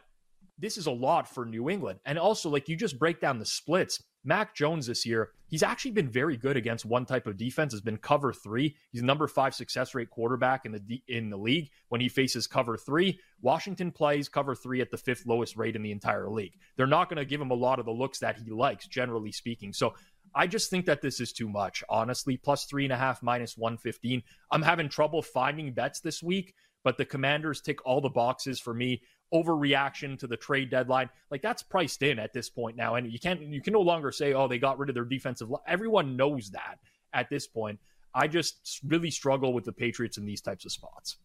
this 0.59 0.79
is 0.79 0.87
a 0.87 0.93
lot 0.93 1.29
for 1.29 1.45
New 1.45 1.69
England. 1.69 1.99
And 2.05 2.19
also, 2.19 2.49
like 2.49 2.69
you 2.69 2.77
just 2.77 2.99
break 2.99 3.21
down 3.21 3.39
the 3.39 3.47
splits. 3.47 4.03
Mac 4.27 4.55
Jones 4.55 4.87
this 4.87 5.05
year, 5.05 5.33
he's 5.49 5.63
actually 5.63 5.91
been 5.91 6.09
very 6.09 6.39
good 6.39 6.57
against 6.57 6.87
one 6.87 7.05
type 7.05 7.27
of 7.27 7.37
defense. 7.37 7.75
Has 7.75 7.83
been 7.83 7.99
cover 7.99 8.33
three. 8.33 8.75
He's 8.91 9.03
number 9.03 9.29
five 9.29 9.55
success 9.55 9.95
rate 9.95 10.09
quarterback 10.09 10.65
in 10.65 10.73
the 10.73 11.03
in 11.09 11.29
the 11.29 11.37
league 11.37 11.71
when 11.89 12.01
he 12.01 12.09
faces 12.09 12.47
cover 12.47 12.79
three. 12.79 13.21
Washington 13.43 13.91
plays 13.91 14.29
cover 14.29 14.55
three 14.55 14.81
at 14.81 14.91
the 14.91 14.97
fifth 14.97 15.27
lowest 15.27 15.57
rate 15.57 15.77
in 15.77 15.83
the 15.83 15.93
entire 15.93 16.31
league. 16.31 16.55
They're 16.77 16.87
not 16.87 17.11
going 17.11 17.19
to 17.19 17.27
give 17.27 17.41
him 17.41 17.51
a 17.51 17.55
lot 17.55 17.79
of 17.79 17.85
the 17.85 17.93
looks 17.93 18.19
that 18.21 18.39
he 18.39 18.51
likes, 18.51 18.87
generally 18.87 19.33
speaking. 19.33 19.75
So 19.75 19.95
I 20.35 20.47
just 20.47 20.71
think 20.71 20.87
that 20.87 21.03
this 21.03 21.21
is 21.21 21.33
too 21.33 21.49
much, 21.49 21.85
honestly. 21.89 22.39
Plus 22.39 22.65
three 22.65 22.85
and 22.85 22.93
a 22.93 22.97
half, 22.97 23.23
minus 23.23 23.59
115. 23.59 24.23
I'm 24.51 24.63
having 24.63 24.89
trouble 24.89 25.21
finding 25.21 25.73
bets 25.75 26.01
this 26.01 26.23
week 26.23 26.55
but 26.85 26.97
the 26.97 27.05
commanders 27.05 27.61
tick 27.61 27.85
all 27.85 28.01
the 28.01 28.09
boxes 28.09 28.61
for 28.61 28.73
me. 28.73 29.03
Overreaction 29.33 30.17
to 30.21 30.29
the 30.29 30.37
trade 30.37 30.71
deadline, 30.71 31.11
like 31.31 31.43
that's 31.43 31.63
priced 31.63 32.03
in 32.05 32.21
at 32.21 32.33
this 32.33 32.49
point 32.49 32.77
now, 32.77 32.95
and 32.95 33.11
you 33.11 33.19
can't 33.19 33.41
you 33.41 33.61
can 33.61 33.73
no 33.73 33.81
longer 33.81 34.13
say, 34.13 34.33
oh, 34.33 34.47
they 34.47 34.59
got 34.59 34.79
rid 34.79 34.91
of 34.91 34.95
their 34.95 35.05
defensive. 35.05 35.51
Line. 35.51 35.63
Everyone 35.67 36.17
knows 36.17 36.51
that 36.51 36.79
at 37.13 37.29
this 37.31 37.49
point. 37.49 37.81
I 38.15 38.29
just 38.29 38.81
really 38.87 39.11
struggle 39.11 39.53
with 39.53 39.65
the 39.65 39.73
Patriots 39.73 40.19
in 40.19 40.25
these 40.25 40.41
types 40.41 40.65
of 40.65 40.71
spots. 40.71 41.17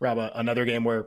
Rob, 0.00 0.18
uh, 0.18 0.30
another 0.34 0.66
game 0.66 0.84
where 0.84 1.06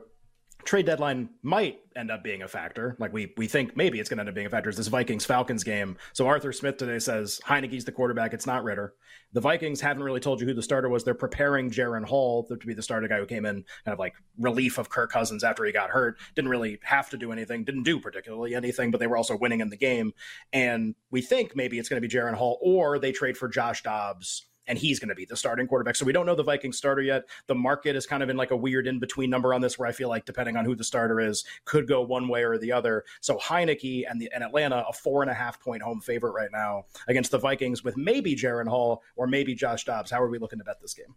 trade 0.66 0.84
deadline 0.84 1.30
might 1.42 1.78
end 1.94 2.10
up 2.10 2.22
being 2.22 2.42
a 2.42 2.48
factor. 2.48 2.96
Like 2.98 3.12
we 3.12 3.32
we 3.36 3.46
think 3.46 3.76
maybe 3.76 4.00
it's 4.00 4.10
going 4.10 4.18
to 4.18 4.22
end 4.22 4.28
up 4.28 4.34
being 4.34 4.46
a 4.46 4.50
factor. 4.50 4.68
Is 4.68 4.76
this 4.76 4.88
Vikings 4.88 5.24
Falcons 5.24 5.64
game? 5.64 5.96
So 6.12 6.26
Arthur 6.26 6.52
Smith 6.52 6.76
today 6.76 6.98
says 6.98 7.40
Heinicke's 7.44 7.84
the 7.84 7.92
quarterback. 7.92 8.34
It's 8.34 8.46
not 8.46 8.64
Ridder. 8.64 8.94
The 9.32 9.40
Vikings 9.40 9.80
haven't 9.80 10.02
really 10.02 10.20
told 10.20 10.40
you 10.40 10.46
who 10.46 10.54
the 10.54 10.62
starter 10.62 10.88
was. 10.88 11.04
They're 11.04 11.14
preparing 11.14 11.70
Jaren 11.70 12.04
Hall 12.04 12.44
to 12.44 12.56
be 12.56 12.74
the 12.74 12.82
starter 12.82 13.08
guy 13.08 13.18
who 13.18 13.26
came 13.26 13.46
in 13.46 13.64
kind 13.84 13.92
of 13.92 13.98
like 13.98 14.14
relief 14.38 14.78
of 14.78 14.90
Kirk 14.90 15.10
Cousins 15.10 15.44
after 15.44 15.64
he 15.64 15.72
got 15.72 15.90
hurt. 15.90 16.18
Didn't 16.34 16.50
really 16.50 16.78
have 16.82 17.08
to 17.10 17.16
do 17.16 17.32
anything. 17.32 17.64
Didn't 17.64 17.84
do 17.84 18.00
particularly 18.00 18.54
anything, 18.54 18.90
but 18.90 18.98
they 18.98 19.06
were 19.06 19.16
also 19.16 19.38
winning 19.38 19.60
in 19.60 19.70
the 19.70 19.76
game. 19.76 20.12
And 20.52 20.94
we 21.10 21.22
think 21.22 21.56
maybe 21.56 21.78
it's 21.78 21.88
going 21.88 22.00
to 22.02 22.06
be 22.06 22.14
Jaren 22.14 22.34
Hall 22.34 22.58
or 22.60 22.98
they 22.98 23.12
trade 23.12 23.36
for 23.36 23.48
Josh 23.48 23.82
Dobbs 23.82 24.46
and 24.66 24.78
he's 24.78 24.98
going 24.98 25.08
to 25.08 25.14
be 25.14 25.24
the 25.24 25.36
starting 25.36 25.66
quarterback. 25.66 25.96
So 25.96 26.04
we 26.04 26.12
don't 26.12 26.26
know 26.26 26.34
the 26.34 26.42
Vikings 26.42 26.76
starter 26.76 27.02
yet. 27.02 27.24
The 27.46 27.54
market 27.54 27.96
is 27.96 28.06
kind 28.06 28.22
of 28.22 28.28
in 28.28 28.36
like 28.36 28.50
a 28.50 28.56
weird 28.56 28.86
in 28.86 28.98
between 28.98 29.30
number 29.30 29.54
on 29.54 29.60
this, 29.60 29.78
where 29.78 29.88
I 29.88 29.92
feel 29.92 30.08
like 30.08 30.24
depending 30.24 30.56
on 30.56 30.64
who 30.64 30.74
the 30.74 30.84
starter 30.84 31.20
is, 31.20 31.44
could 31.64 31.88
go 31.88 32.02
one 32.02 32.28
way 32.28 32.44
or 32.44 32.58
the 32.58 32.72
other. 32.72 33.04
So 33.20 33.36
Heinicke 33.36 34.04
and 34.08 34.20
the 34.20 34.30
and 34.34 34.42
Atlanta 34.42 34.84
a 34.88 34.92
four 34.92 35.22
and 35.22 35.30
a 35.30 35.34
half 35.34 35.60
point 35.60 35.82
home 35.82 36.00
favorite 36.00 36.32
right 36.32 36.50
now 36.52 36.84
against 37.08 37.30
the 37.30 37.38
Vikings 37.38 37.84
with 37.84 37.96
maybe 37.96 38.34
Jaren 38.34 38.68
Hall 38.68 39.02
or 39.16 39.26
maybe 39.26 39.54
Josh 39.54 39.84
Dobbs. 39.84 40.10
How 40.10 40.22
are 40.22 40.28
we 40.28 40.38
looking 40.38 40.58
to 40.58 40.64
bet 40.64 40.80
this 40.80 40.94
game? 40.94 41.14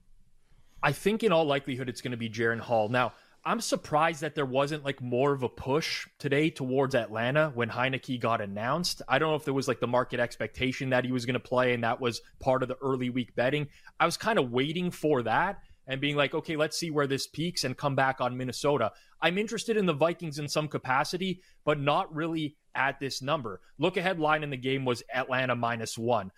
I 0.81 0.91
think 0.91 1.23
in 1.23 1.31
all 1.31 1.45
likelihood 1.45 1.89
it's 1.89 2.01
going 2.01 2.11
to 2.11 2.17
be 2.17 2.29
Jaren 2.29 2.59
Hall. 2.59 2.87
Now 2.89 3.13
I'm 3.45 3.61
surprised 3.61 4.21
that 4.21 4.35
there 4.35 4.45
wasn't 4.45 4.83
like 4.83 5.01
more 5.01 5.31
of 5.31 5.43
a 5.43 5.49
push 5.49 6.07
today 6.19 6.49
towards 6.49 6.93
Atlanta 6.93 7.51
when 7.55 7.69
Heinicke 7.69 8.19
got 8.19 8.41
announced. 8.41 9.01
I 9.07 9.17
don't 9.17 9.29
know 9.29 9.35
if 9.35 9.45
there 9.45 9.53
was 9.53 9.67
like 9.67 9.79
the 9.79 9.87
market 9.87 10.19
expectation 10.19 10.89
that 10.89 11.05
he 11.05 11.11
was 11.11 11.25
going 11.25 11.35
to 11.35 11.39
play 11.39 11.73
and 11.73 11.83
that 11.83 12.01
was 12.01 12.21
part 12.39 12.63
of 12.63 12.69
the 12.69 12.77
early 12.81 13.09
week 13.09 13.35
betting. 13.35 13.67
I 13.99 14.05
was 14.05 14.17
kind 14.17 14.37
of 14.39 14.51
waiting 14.51 14.91
for 14.91 15.23
that. 15.23 15.61
and 15.89 15.99
being 15.99 16.15
like, 16.15 16.35
okay, 16.35 16.55
let's 16.55 16.77
see 16.77 16.91
where 16.91 17.07
this 17.07 17.25
peaks 17.25 17.63
and 17.63 17.75
come 17.75 17.95
back 17.95 18.21
on 18.21 18.37
Minnesota. 18.37 18.91
I'm 19.21 19.39
interested 19.39 19.75
in 19.75 19.87
the 19.87 19.93
Vikings 19.93 20.37
in 20.37 20.47
some 20.47 20.67
capacity, 20.67 21.41
but 21.65 21.79
not 21.79 22.15
really 22.15 22.55
at 22.75 22.99
this 22.99 23.23
number. 23.23 23.59
Look 23.79 23.97
ahead 23.97 24.19
line 24.19 24.43
in 24.43 24.51
the 24.51 24.57
game 24.57 24.85
was 24.85 25.01
Atlanta 25.13 25.55
minus 25.55 25.97
one. 25.97 26.31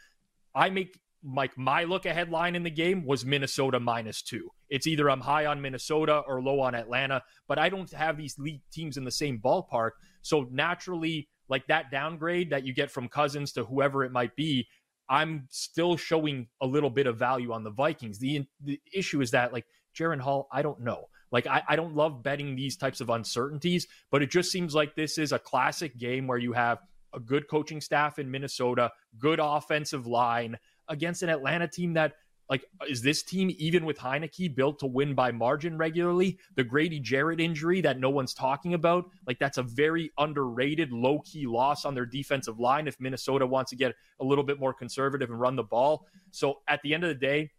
I 0.55 0.69
make 0.69 0.97
like 1.23 1.57
my 1.57 1.83
look 1.83 2.05
ahead 2.05 2.29
line 2.29 2.55
in 2.55 2.63
the 2.63 2.69
game 2.69 3.05
was 3.05 3.25
Minnesota 3.25 3.79
minus 3.79 4.21
two. 4.21 4.49
It's 4.69 4.87
either 4.87 5.09
I'm 5.09 5.21
high 5.21 5.45
on 5.45 5.61
Minnesota 5.61 6.23
or 6.27 6.41
low 6.41 6.59
on 6.59 6.75
Atlanta, 6.75 7.21
but 7.47 7.59
I 7.59 7.69
don't 7.69 7.91
have 7.91 8.17
these 8.17 8.37
league 8.39 8.61
teams 8.71 8.97
in 8.97 9.03
the 9.03 9.11
same 9.11 9.39
ballpark. 9.39 9.91
So 10.21 10.47
naturally, 10.51 11.27
like 11.47 11.67
that 11.67 11.91
downgrade 11.91 12.49
that 12.51 12.65
you 12.65 12.73
get 12.73 12.89
from 12.89 13.07
Cousins 13.07 13.51
to 13.53 13.63
whoever 13.65 14.03
it 14.03 14.11
might 14.11 14.35
be, 14.35 14.67
I'm 15.09 15.47
still 15.49 15.97
showing 15.97 16.47
a 16.61 16.65
little 16.65 16.89
bit 16.89 17.05
of 17.05 17.17
value 17.17 17.51
on 17.51 17.63
the 17.63 17.71
Vikings. 17.71 18.17
The 18.19 18.45
the 18.63 18.79
issue 18.93 19.21
is 19.21 19.31
that 19.31 19.53
like 19.53 19.65
Jaren 19.95 20.21
Hall, 20.21 20.47
I 20.51 20.61
don't 20.61 20.79
know. 20.79 21.09
Like 21.31 21.47
I, 21.47 21.63
I 21.67 21.75
don't 21.75 21.95
love 21.95 22.23
betting 22.23 22.55
these 22.55 22.77
types 22.77 23.01
of 23.01 23.09
uncertainties, 23.09 23.87
but 24.09 24.21
it 24.21 24.31
just 24.31 24.51
seems 24.51 24.73
like 24.73 24.95
this 24.95 25.17
is 25.17 25.31
a 25.31 25.39
classic 25.39 25.97
game 25.97 26.27
where 26.27 26.37
you 26.37 26.53
have 26.53 26.79
a 27.13 27.19
good 27.19 27.47
coaching 27.47 27.81
staff 27.81 28.19
in 28.19 28.31
Minnesota, 28.31 28.91
good 29.19 29.39
offensive 29.41 30.07
line 30.07 30.57
against 30.91 31.23
an 31.23 31.29
Atlanta 31.29 31.67
team 31.67 31.93
that 31.93 32.13
like, 32.51 32.65
is 32.85 33.01
this 33.01 33.23
team, 33.23 33.49
even 33.57 33.85
with 33.85 33.97
Heinicke, 33.97 34.53
built 34.53 34.77
to 34.79 34.85
win 34.85 35.15
by 35.15 35.31
margin 35.31 35.77
regularly? 35.77 36.37
The 36.57 36.65
Grady 36.65 36.99
Jarrett 36.99 37.39
injury 37.39 37.79
that 37.79 37.97
no 37.97 38.09
one's 38.09 38.33
talking 38.33 38.73
about, 38.73 39.05
like, 39.25 39.39
that's 39.39 39.57
a 39.57 39.63
very 39.63 40.11
underrated, 40.17 40.91
low 40.91 41.19
key 41.19 41.47
loss 41.47 41.85
on 41.85 41.95
their 41.95 42.05
defensive 42.05 42.59
line 42.59 42.89
if 42.89 42.99
Minnesota 42.99 43.47
wants 43.47 43.69
to 43.69 43.77
get 43.77 43.95
a 44.19 44.25
little 44.25 44.43
bit 44.43 44.59
more 44.59 44.73
conservative 44.73 45.29
and 45.29 45.39
run 45.39 45.55
the 45.55 45.63
ball. 45.63 46.05
So 46.31 46.59
at 46.67 46.81
the 46.81 46.93
end 46.93 47.05
of 47.05 47.07
the 47.07 47.15
day, 47.15 47.51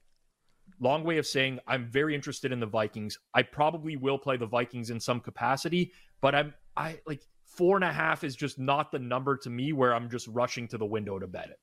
long 0.78 1.04
way 1.04 1.16
of 1.16 1.26
saying 1.26 1.58
I'm 1.66 1.86
very 1.86 2.14
interested 2.14 2.52
in 2.52 2.60
the 2.60 2.66
Vikings. 2.66 3.18
I 3.32 3.44
probably 3.44 3.96
will 3.96 4.18
play 4.18 4.36
the 4.36 4.44
Vikings 4.44 4.90
in 4.90 5.00
some 5.00 5.20
capacity, 5.20 5.90
but 6.20 6.34
I'm, 6.34 6.52
I 6.76 7.00
like, 7.06 7.22
four 7.46 7.78
and 7.78 7.84
a 7.84 7.92
half 7.92 8.24
is 8.24 8.36
just 8.36 8.58
not 8.58 8.92
the 8.92 8.98
number 8.98 9.38
to 9.38 9.48
me 9.48 9.72
where 9.72 9.94
I'm 9.94 10.10
just 10.10 10.28
rushing 10.28 10.68
to 10.68 10.76
the 10.76 10.84
window 10.84 11.18
to 11.18 11.26
bet 11.26 11.48
it. 11.48 11.58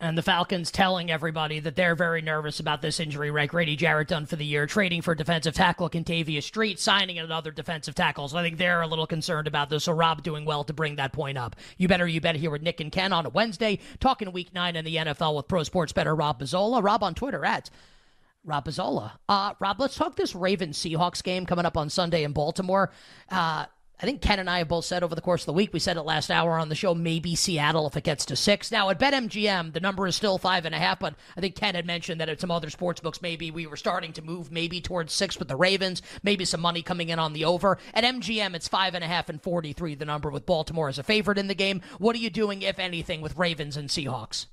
And 0.00 0.16
the 0.16 0.22
Falcons 0.22 0.70
telling 0.70 1.10
everybody 1.10 1.58
that 1.58 1.74
they're 1.74 1.96
very 1.96 2.22
nervous 2.22 2.60
about 2.60 2.82
this 2.82 3.00
injury, 3.00 3.32
right? 3.32 3.48
Grady 3.48 3.74
Jarrett 3.74 4.06
done 4.06 4.26
for 4.26 4.36
the 4.36 4.44
year, 4.44 4.64
trading 4.64 5.02
for 5.02 5.16
defensive 5.16 5.54
tackle 5.54 5.90
Kentavius 5.90 6.44
Street, 6.44 6.78
signing 6.78 7.18
another 7.18 7.50
defensive 7.50 7.96
tackle. 7.96 8.28
So 8.28 8.38
I 8.38 8.42
think 8.42 8.58
they're 8.58 8.82
a 8.82 8.86
little 8.86 9.08
concerned 9.08 9.48
about 9.48 9.70
this. 9.70 9.84
So 9.84 9.92
Rob 9.92 10.22
doing 10.22 10.44
well 10.44 10.62
to 10.64 10.72
bring 10.72 10.96
that 10.96 11.12
point 11.12 11.36
up. 11.36 11.56
You 11.78 11.88
better, 11.88 12.06
you 12.06 12.20
better 12.20 12.38
here 12.38 12.50
with 12.52 12.62
Nick 12.62 12.78
and 12.78 12.92
Ken 12.92 13.12
on 13.12 13.26
a 13.26 13.30
Wednesday, 13.30 13.80
talking 13.98 14.30
week 14.30 14.54
nine 14.54 14.76
in 14.76 14.84
the 14.84 14.96
NFL 14.96 15.34
with 15.34 15.48
Pro 15.48 15.64
Sports 15.64 15.92
Better 15.92 16.14
Rob 16.14 16.40
Pizzola. 16.40 16.80
Rob 16.80 17.02
on 17.02 17.16
Twitter 17.16 17.44
at 17.44 17.68
Rob 18.44 18.66
Pizzola. 18.66 19.12
Uh, 19.28 19.54
Rob, 19.58 19.80
let's 19.80 19.96
talk 19.96 20.14
this 20.14 20.34
Ravens 20.34 20.78
Seahawks 20.78 21.24
game 21.24 21.44
coming 21.44 21.66
up 21.66 21.76
on 21.76 21.90
Sunday 21.90 22.22
in 22.22 22.32
Baltimore. 22.32 22.92
Uh, 23.30 23.66
I 24.00 24.06
think 24.06 24.22
Ken 24.22 24.38
and 24.38 24.48
I 24.48 24.58
have 24.58 24.68
both 24.68 24.84
said 24.84 25.02
over 25.02 25.16
the 25.16 25.20
course 25.20 25.42
of 25.42 25.46
the 25.46 25.52
week, 25.54 25.72
we 25.72 25.80
said 25.80 25.96
it 25.96 26.02
last 26.02 26.30
hour 26.30 26.56
on 26.56 26.68
the 26.68 26.76
show, 26.76 26.94
maybe 26.94 27.34
Seattle 27.34 27.88
if 27.88 27.96
it 27.96 28.04
gets 28.04 28.24
to 28.26 28.36
six. 28.36 28.70
Now 28.70 28.90
at 28.90 29.00
BetMGM, 29.00 29.72
the 29.72 29.80
number 29.80 30.06
is 30.06 30.14
still 30.14 30.38
five 30.38 30.64
and 30.64 30.74
a 30.74 30.78
half, 30.78 31.00
but 31.00 31.16
I 31.36 31.40
think 31.40 31.56
Ken 31.56 31.74
had 31.74 31.84
mentioned 31.84 32.20
that 32.20 32.28
at 32.28 32.40
some 32.40 32.52
other 32.52 32.70
sports 32.70 33.00
books, 33.00 33.20
maybe 33.20 33.50
we 33.50 33.66
were 33.66 33.76
starting 33.76 34.12
to 34.12 34.22
move 34.22 34.52
maybe 34.52 34.80
towards 34.80 35.12
six 35.12 35.36
with 35.36 35.48
the 35.48 35.56
Ravens, 35.56 36.00
maybe 36.22 36.44
some 36.44 36.60
money 36.60 36.80
coming 36.80 37.08
in 37.08 37.18
on 37.18 37.32
the 37.32 37.44
over. 37.44 37.76
At 37.92 38.04
MGM, 38.04 38.54
it's 38.54 38.68
five 38.68 38.94
and 38.94 39.02
a 39.02 39.08
half 39.08 39.28
and 39.28 39.42
43, 39.42 39.96
the 39.96 40.04
number 40.04 40.30
with 40.30 40.46
Baltimore 40.46 40.88
as 40.88 40.98
a 40.98 41.02
favorite 41.02 41.38
in 41.38 41.48
the 41.48 41.54
game. 41.56 41.82
What 41.98 42.14
are 42.14 42.20
you 42.20 42.30
doing, 42.30 42.62
if 42.62 42.78
anything, 42.78 43.20
with 43.20 43.36
Ravens 43.36 43.76
and 43.76 43.88
Seahawks? 43.88 44.46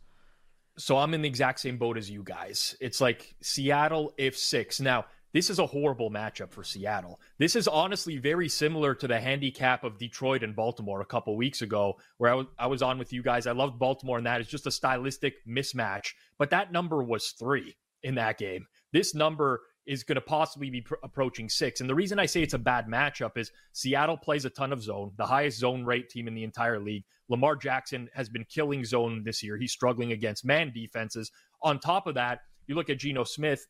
So 0.78 0.98
I'm 0.98 1.14
in 1.14 1.22
the 1.22 1.30
exact 1.30 1.60
same 1.60 1.78
boat 1.78 1.98
as 1.98 2.10
you 2.10 2.24
guys. 2.24 2.76
It's 2.82 3.00
like 3.00 3.36
Seattle 3.42 4.14
if 4.18 4.38
six. 4.38 4.82
Now, 4.82 5.06
this 5.36 5.50
is 5.50 5.60
a 5.60 5.66
horrible 5.66 6.10
matchup 6.10 6.50
for 6.50 6.64
Seattle. 6.64 7.20
This 7.40 7.58
is 7.58 7.68
honestly 7.68 8.16
very 8.16 8.48
similar 8.48 8.96
to 8.96 9.06
the 9.06 9.20
handicap 9.20 9.84
of 9.84 9.98
Detroit 9.98 10.44
and 10.44 10.56
Baltimore 10.56 11.02
a 11.02 11.06
couple 11.06 11.36
weeks 11.36 11.62
ago, 11.62 11.98
where 12.20 12.32
I 12.32 12.36
was, 12.36 12.46
I 12.58 12.68
was 12.68 12.82
on 12.82 12.98
with 12.98 13.12
you 13.12 13.22
guys. 13.22 13.46
I 13.46 13.52
loved 13.52 13.78
Baltimore, 13.78 14.18
and 14.18 14.26
that 14.26 14.40
is 14.40 14.48
just 14.48 14.66
a 14.66 14.72
stylistic 14.72 15.46
mismatch. 15.46 16.14
But 16.38 16.52
that 16.52 16.72
number 16.72 17.04
was 17.04 17.32
three 17.38 17.76
in 18.02 18.16
that 18.16 18.38
game. 18.38 18.66
This 18.94 19.14
number 19.14 19.64
is 19.86 20.06
going 20.06 20.16
to 20.16 20.22
possibly 20.22 20.70
be 20.70 20.80
pr- 20.80 20.96
approaching 21.04 21.50
six. 21.50 21.82
And 21.82 21.90
the 21.90 21.96
reason 21.96 22.18
I 22.18 22.28
say 22.28 22.42
it's 22.42 22.54
a 22.54 22.58
bad 22.58 22.88
matchup 22.88 23.38
is 23.38 23.52
Seattle 23.74 24.16
plays 24.16 24.46
a 24.46 24.50
ton 24.50 24.72
of 24.72 24.82
zone, 24.82 25.12
the 25.18 25.26
highest 25.26 25.60
zone 25.60 25.84
rate 25.84 26.10
team 26.10 26.30
in 26.30 26.34
the 26.34 26.46
entire 26.46 26.80
league. 26.80 27.04
Lamar 27.28 27.58
Jackson 27.58 28.08
has 28.14 28.30
been 28.30 28.46
killing 28.46 28.86
zone 28.86 29.24
this 29.26 29.44
year. 29.44 29.58
He's 29.58 29.74
struggling 29.74 30.14
against 30.14 30.46
man 30.46 30.72
defenses. 30.74 31.30
On 31.62 31.78
top 31.78 32.08
of 32.08 32.16
that, 32.16 32.40
you 32.68 32.76
look 32.76 32.90
at 32.90 33.00
Geno 33.00 33.26
Smith. 33.26 33.68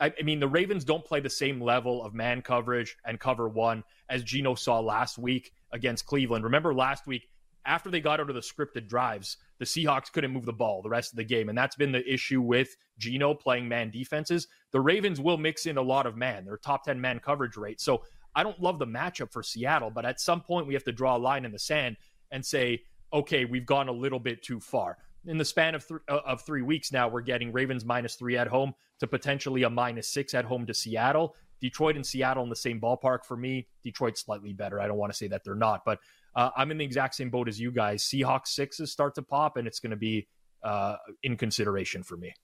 I, 0.00 0.12
I 0.18 0.22
mean, 0.22 0.40
the 0.40 0.48
Ravens 0.48 0.84
don't 0.84 1.04
play 1.04 1.20
the 1.20 1.30
same 1.30 1.60
level 1.60 2.02
of 2.02 2.14
man 2.14 2.42
coverage 2.42 2.96
and 3.04 3.18
cover 3.18 3.48
one 3.48 3.84
as 4.08 4.22
Geno 4.22 4.54
saw 4.54 4.80
last 4.80 5.18
week 5.18 5.52
against 5.72 6.06
Cleveland. 6.06 6.44
Remember 6.44 6.74
last 6.74 7.06
week, 7.06 7.28
after 7.64 7.90
they 7.90 8.00
got 8.00 8.20
out 8.20 8.30
of 8.30 8.36
the 8.36 8.40
scripted 8.40 8.88
drives, 8.88 9.38
the 9.58 9.64
Seahawks 9.64 10.12
couldn't 10.12 10.30
move 10.30 10.46
the 10.46 10.52
ball 10.52 10.82
the 10.82 10.88
rest 10.88 11.12
of 11.12 11.16
the 11.16 11.24
game. 11.24 11.48
And 11.48 11.58
that's 11.58 11.74
been 11.74 11.92
the 11.92 12.12
issue 12.12 12.40
with 12.40 12.76
Geno 12.98 13.34
playing 13.34 13.68
man 13.68 13.90
defenses. 13.90 14.46
The 14.70 14.80
Ravens 14.80 15.20
will 15.20 15.36
mix 15.36 15.66
in 15.66 15.76
a 15.76 15.82
lot 15.82 16.06
of 16.06 16.16
man, 16.16 16.44
their 16.44 16.58
top 16.58 16.84
10 16.84 17.00
man 17.00 17.18
coverage 17.18 17.56
rate. 17.56 17.80
So 17.80 18.02
I 18.34 18.42
don't 18.42 18.60
love 18.60 18.78
the 18.78 18.86
matchup 18.86 19.32
for 19.32 19.42
Seattle, 19.42 19.90
but 19.90 20.04
at 20.04 20.20
some 20.20 20.42
point 20.42 20.66
we 20.66 20.74
have 20.74 20.84
to 20.84 20.92
draw 20.92 21.16
a 21.16 21.18
line 21.18 21.44
in 21.44 21.52
the 21.52 21.58
sand 21.58 21.96
and 22.30 22.44
say, 22.44 22.82
okay, 23.12 23.44
we've 23.44 23.66
gone 23.66 23.88
a 23.88 23.92
little 23.92 24.20
bit 24.20 24.42
too 24.42 24.60
far 24.60 24.98
in 25.26 25.38
the 25.38 25.44
span 25.44 25.74
of 25.74 25.86
uh, 26.08 26.18
of 26.24 26.42
three 26.42 26.62
weeks 26.62 26.92
now, 26.92 27.08
we're 27.08 27.20
getting 27.20 27.52
Ravens 27.52 27.84
minus 27.84 28.14
three 28.14 28.36
at 28.36 28.48
home 28.48 28.74
to 29.00 29.06
potentially 29.06 29.62
a 29.64 29.70
minus 29.70 30.08
six 30.08 30.34
at 30.34 30.44
home 30.44 30.66
to 30.66 30.74
Seattle. 30.74 31.34
Detroit 31.60 31.96
and 31.96 32.06
Seattle 32.06 32.42
in 32.42 32.50
the 32.50 32.56
same 32.56 32.80
ballpark 32.80 33.24
for 33.24 33.36
me. 33.36 33.66
Detroit's 33.82 34.22
slightly 34.22 34.52
better. 34.52 34.80
I 34.80 34.86
don't 34.86 34.98
want 34.98 35.12
to 35.12 35.16
say 35.16 35.28
that 35.28 35.42
they're 35.42 35.54
not, 35.54 35.84
but 35.84 35.98
uh, 36.34 36.50
I'm 36.56 36.70
in 36.70 36.78
the 36.78 36.84
exact 36.84 37.14
same 37.14 37.30
boat 37.30 37.48
as 37.48 37.58
you 37.58 37.70
guys. 37.70 38.04
Seahawks 38.04 38.48
sixes 38.48 38.92
start 38.92 39.14
to 39.14 39.22
pop, 39.22 39.56
and 39.56 39.66
it's 39.66 39.80
going 39.80 39.90
to 39.90 39.96
be 39.96 40.28
uh, 40.62 40.96
in 41.22 41.36
consideration 41.36 42.02
for 42.02 42.16
me. 42.16 42.34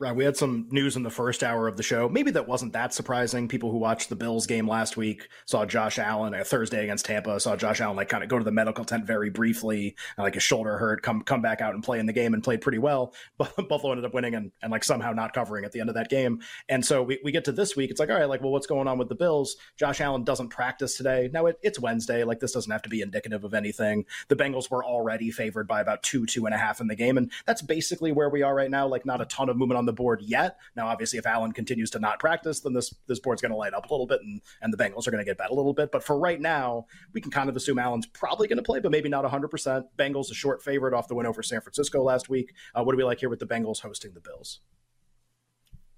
Right. 0.00 0.14
We 0.14 0.24
had 0.24 0.36
some 0.36 0.66
news 0.72 0.96
in 0.96 1.04
the 1.04 1.10
first 1.10 1.44
hour 1.44 1.68
of 1.68 1.76
the 1.76 1.84
show. 1.84 2.08
Maybe 2.08 2.32
that 2.32 2.48
wasn't 2.48 2.72
that 2.72 2.92
surprising. 2.92 3.46
People 3.46 3.70
who 3.70 3.78
watched 3.78 4.08
the 4.08 4.16
Bills 4.16 4.44
game 4.44 4.66
last 4.66 4.96
week 4.96 5.28
saw 5.46 5.64
Josh 5.64 6.00
Allen 6.00 6.34
a 6.34 6.42
Thursday 6.42 6.82
against 6.82 7.06
Tampa, 7.06 7.38
saw 7.38 7.54
Josh 7.54 7.80
Allen 7.80 7.96
like 7.96 8.08
kind 8.08 8.24
of 8.24 8.28
go 8.28 8.36
to 8.36 8.44
the 8.44 8.50
medical 8.50 8.84
tent 8.84 9.06
very 9.06 9.30
briefly, 9.30 9.94
like 10.18 10.34
his 10.34 10.42
shoulder 10.42 10.78
hurt, 10.78 11.02
come 11.02 11.22
come 11.22 11.42
back 11.42 11.60
out 11.60 11.74
and 11.74 11.84
play 11.84 12.00
in 12.00 12.06
the 12.06 12.12
game 12.12 12.34
and 12.34 12.42
played 12.42 12.60
pretty 12.60 12.78
well. 12.78 13.14
But 13.38 13.68
Buffalo 13.68 13.92
ended 13.92 14.04
up 14.04 14.14
winning 14.14 14.34
and, 14.34 14.50
and 14.62 14.72
like 14.72 14.84
somehow 14.84 15.12
not 15.12 15.32
covering 15.32 15.64
at 15.64 15.72
the 15.72 15.80
end 15.80 15.88
of 15.88 15.94
that 15.94 16.08
game. 16.08 16.40
And 16.68 16.84
so 16.84 17.02
we, 17.02 17.20
we 17.22 17.30
get 17.30 17.44
to 17.44 17.52
this 17.52 17.76
week. 17.76 17.90
It's 17.90 18.00
like, 18.00 18.10
all 18.10 18.16
right, 18.16 18.28
like, 18.28 18.40
well, 18.40 18.52
what's 18.52 18.66
going 18.66 18.88
on 18.88 18.98
with 18.98 19.08
the 19.08 19.14
Bills? 19.14 19.56
Josh 19.76 20.00
Allen 20.00 20.24
doesn't 20.24 20.48
practice 20.48 20.96
today. 20.96 21.30
Now 21.32 21.46
it, 21.46 21.58
it's 21.62 21.78
Wednesday. 21.78 22.24
Like 22.24 22.40
this 22.40 22.52
doesn't 22.52 22.70
have 22.70 22.82
to 22.82 22.88
be 22.88 23.00
indicative 23.00 23.44
of 23.44 23.54
anything. 23.54 24.06
The 24.28 24.36
Bengals 24.36 24.70
were 24.70 24.84
already 24.84 25.30
favored 25.30 25.68
by 25.68 25.80
about 25.80 26.02
two, 26.02 26.26
two 26.26 26.46
and 26.46 26.54
a 26.54 26.58
half 26.58 26.80
in 26.80 26.88
the 26.88 26.96
game. 26.96 27.16
And 27.16 27.30
that's 27.46 27.62
basically 27.62 28.12
where 28.12 28.28
we 28.28 28.42
are 28.42 28.54
right 28.54 28.70
now. 28.70 28.86
Like 28.86 29.06
not 29.06 29.20
a 29.20 29.26
ton 29.26 29.48
of 29.48 29.56
movement 29.56 29.78
on 29.78 29.83
the 29.86 29.92
board 29.92 30.22
yet 30.22 30.58
now, 30.76 30.88
obviously, 30.88 31.18
if 31.18 31.26
Allen 31.26 31.52
continues 31.52 31.90
to 31.90 31.98
not 31.98 32.18
practice, 32.18 32.60
then 32.60 32.72
this 32.72 32.94
this 33.06 33.20
board's 33.20 33.40
going 33.40 33.52
to 33.52 33.56
light 33.56 33.74
up 33.74 33.88
a 33.88 33.92
little 33.92 34.06
bit, 34.06 34.20
and 34.22 34.40
and 34.60 34.72
the 34.72 34.76
Bengals 34.76 35.06
are 35.06 35.10
going 35.10 35.24
to 35.24 35.28
get 35.28 35.38
bet 35.38 35.50
a 35.50 35.54
little 35.54 35.74
bit. 35.74 35.92
But 35.92 36.02
for 36.02 36.18
right 36.18 36.40
now, 36.40 36.86
we 37.12 37.20
can 37.20 37.30
kind 37.30 37.48
of 37.48 37.56
assume 37.56 37.78
Allen's 37.78 38.06
probably 38.06 38.48
going 38.48 38.58
to 38.58 38.62
play, 38.62 38.80
but 38.80 38.90
maybe 38.90 39.08
not 39.08 39.22
100. 39.22 39.48
percent 39.48 39.86
Bengals 39.96 40.30
a 40.30 40.34
short 40.34 40.62
favorite 40.62 40.94
off 40.94 41.08
the 41.08 41.14
win 41.14 41.26
over 41.26 41.42
San 41.42 41.60
Francisco 41.60 42.02
last 42.02 42.28
week. 42.28 42.52
Uh, 42.74 42.82
what 42.82 42.92
do 42.92 42.96
we 42.96 43.04
like 43.04 43.20
here 43.20 43.28
with 43.28 43.38
the 43.38 43.46
Bengals 43.46 43.80
hosting 43.80 44.12
the 44.14 44.20
Bills? 44.20 44.60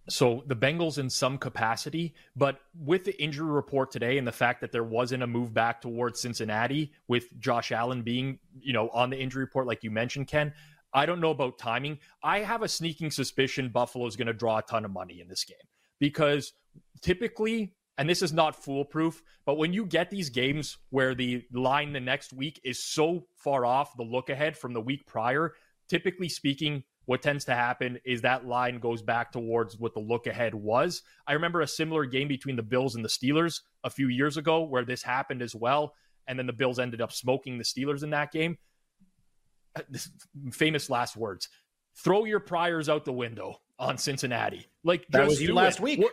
So 0.08 0.44
the 0.46 0.54
Bengals 0.54 0.98
in 0.98 1.10
some 1.10 1.36
capacity, 1.36 2.14
but 2.36 2.60
with 2.78 3.04
the 3.04 3.20
injury 3.20 3.50
report 3.50 3.90
today 3.90 4.18
and 4.18 4.26
the 4.26 4.32
fact 4.32 4.60
that 4.60 4.70
there 4.70 4.84
wasn't 4.84 5.24
a 5.24 5.26
move 5.26 5.52
back 5.52 5.80
towards 5.80 6.20
Cincinnati 6.20 6.92
with 7.08 7.36
Josh 7.40 7.72
Allen 7.72 8.02
being, 8.02 8.38
you 8.60 8.72
know, 8.72 8.88
on 8.90 9.10
the 9.10 9.18
injury 9.18 9.42
report 9.42 9.66
like 9.66 9.82
you 9.82 9.90
mentioned, 9.90 10.28
Ken, 10.28 10.52
I 10.96 11.04
don't 11.04 11.20
know 11.20 11.30
about 11.30 11.58
timing. 11.58 11.98
I 12.22 12.38
have 12.38 12.62
a 12.62 12.68
sneaking 12.68 13.10
suspicion 13.10 13.68
Buffalo 13.68 14.06
is 14.06 14.16
going 14.16 14.28
to 14.28 14.32
draw 14.32 14.58
a 14.58 14.62
ton 14.62 14.86
of 14.86 14.90
money 14.90 15.20
in 15.20 15.28
this 15.28 15.44
game 15.44 15.58
because 16.00 16.54
typically, 17.02 17.74
and 17.98 18.08
this 18.08 18.22
is 18.22 18.32
not 18.32 18.56
foolproof, 18.56 19.22
but 19.44 19.58
when 19.58 19.74
you 19.74 19.84
get 19.84 20.08
these 20.08 20.30
games 20.30 20.78
where 20.88 21.14
the 21.14 21.44
line 21.52 21.92
the 21.92 22.00
next 22.00 22.32
week 22.32 22.58
is 22.64 22.82
so 22.82 23.26
far 23.36 23.66
off 23.66 23.94
the 23.98 24.04
look 24.04 24.30
ahead 24.30 24.56
from 24.56 24.72
the 24.72 24.80
week 24.80 25.06
prior, 25.06 25.52
typically 25.86 26.30
speaking, 26.30 26.82
what 27.04 27.20
tends 27.20 27.44
to 27.44 27.54
happen 27.54 27.98
is 28.06 28.22
that 28.22 28.46
line 28.46 28.78
goes 28.78 29.02
back 29.02 29.32
towards 29.32 29.78
what 29.78 29.92
the 29.92 30.00
look 30.00 30.26
ahead 30.26 30.54
was. 30.54 31.02
I 31.26 31.34
remember 31.34 31.60
a 31.60 31.66
similar 31.68 32.06
game 32.06 32.26
between 32.26 32.56
the 32.56 32.62
Bills 32.62 32.94
and 32.94 33.04
the 33.04 33.10
Steelers 33.10 33.60
a 33.84 33.90
few 33.90 34.08
years 34.08 34.38
ago 34.38 34.62
where 34.62 34.84
this 34.84 35.02
happened 35.02 35.42
as 35.42 35.54
well. 35.54 35.92
And 36.26 36.38
then 36.38 36.46
the 36.46 36.54
Bills 36.54 36.78
ended 36.78 37.02
up 37.02 37.12
smoking 37.12 37.58
the 37.58 37.64
Steelers 37.64 38.02
in 38.02 38.10
that 38.10 38.32
game. 38.32 38.56
Uh, 39.76 39.82
this 39.90 40.10
famous 40.52 40.88
last 40.90 41.16
words 41.16 41.48
throw 41.96 42.24
your 42.24 42.40
priors 42.40 42.88
out 42.88 43.04
the 43.04 43.12
window 43.12 43.56
on 43.78 43.98
Cincinnati. 43.98 44.66
Like 44.84 45.06
that 45.08 45.26
was 45.26 45.40
you 45.40 45.54
last 45.54 45.78
it. 45.78 45.82
week. 45.82 46.00
What, 46.00 46.12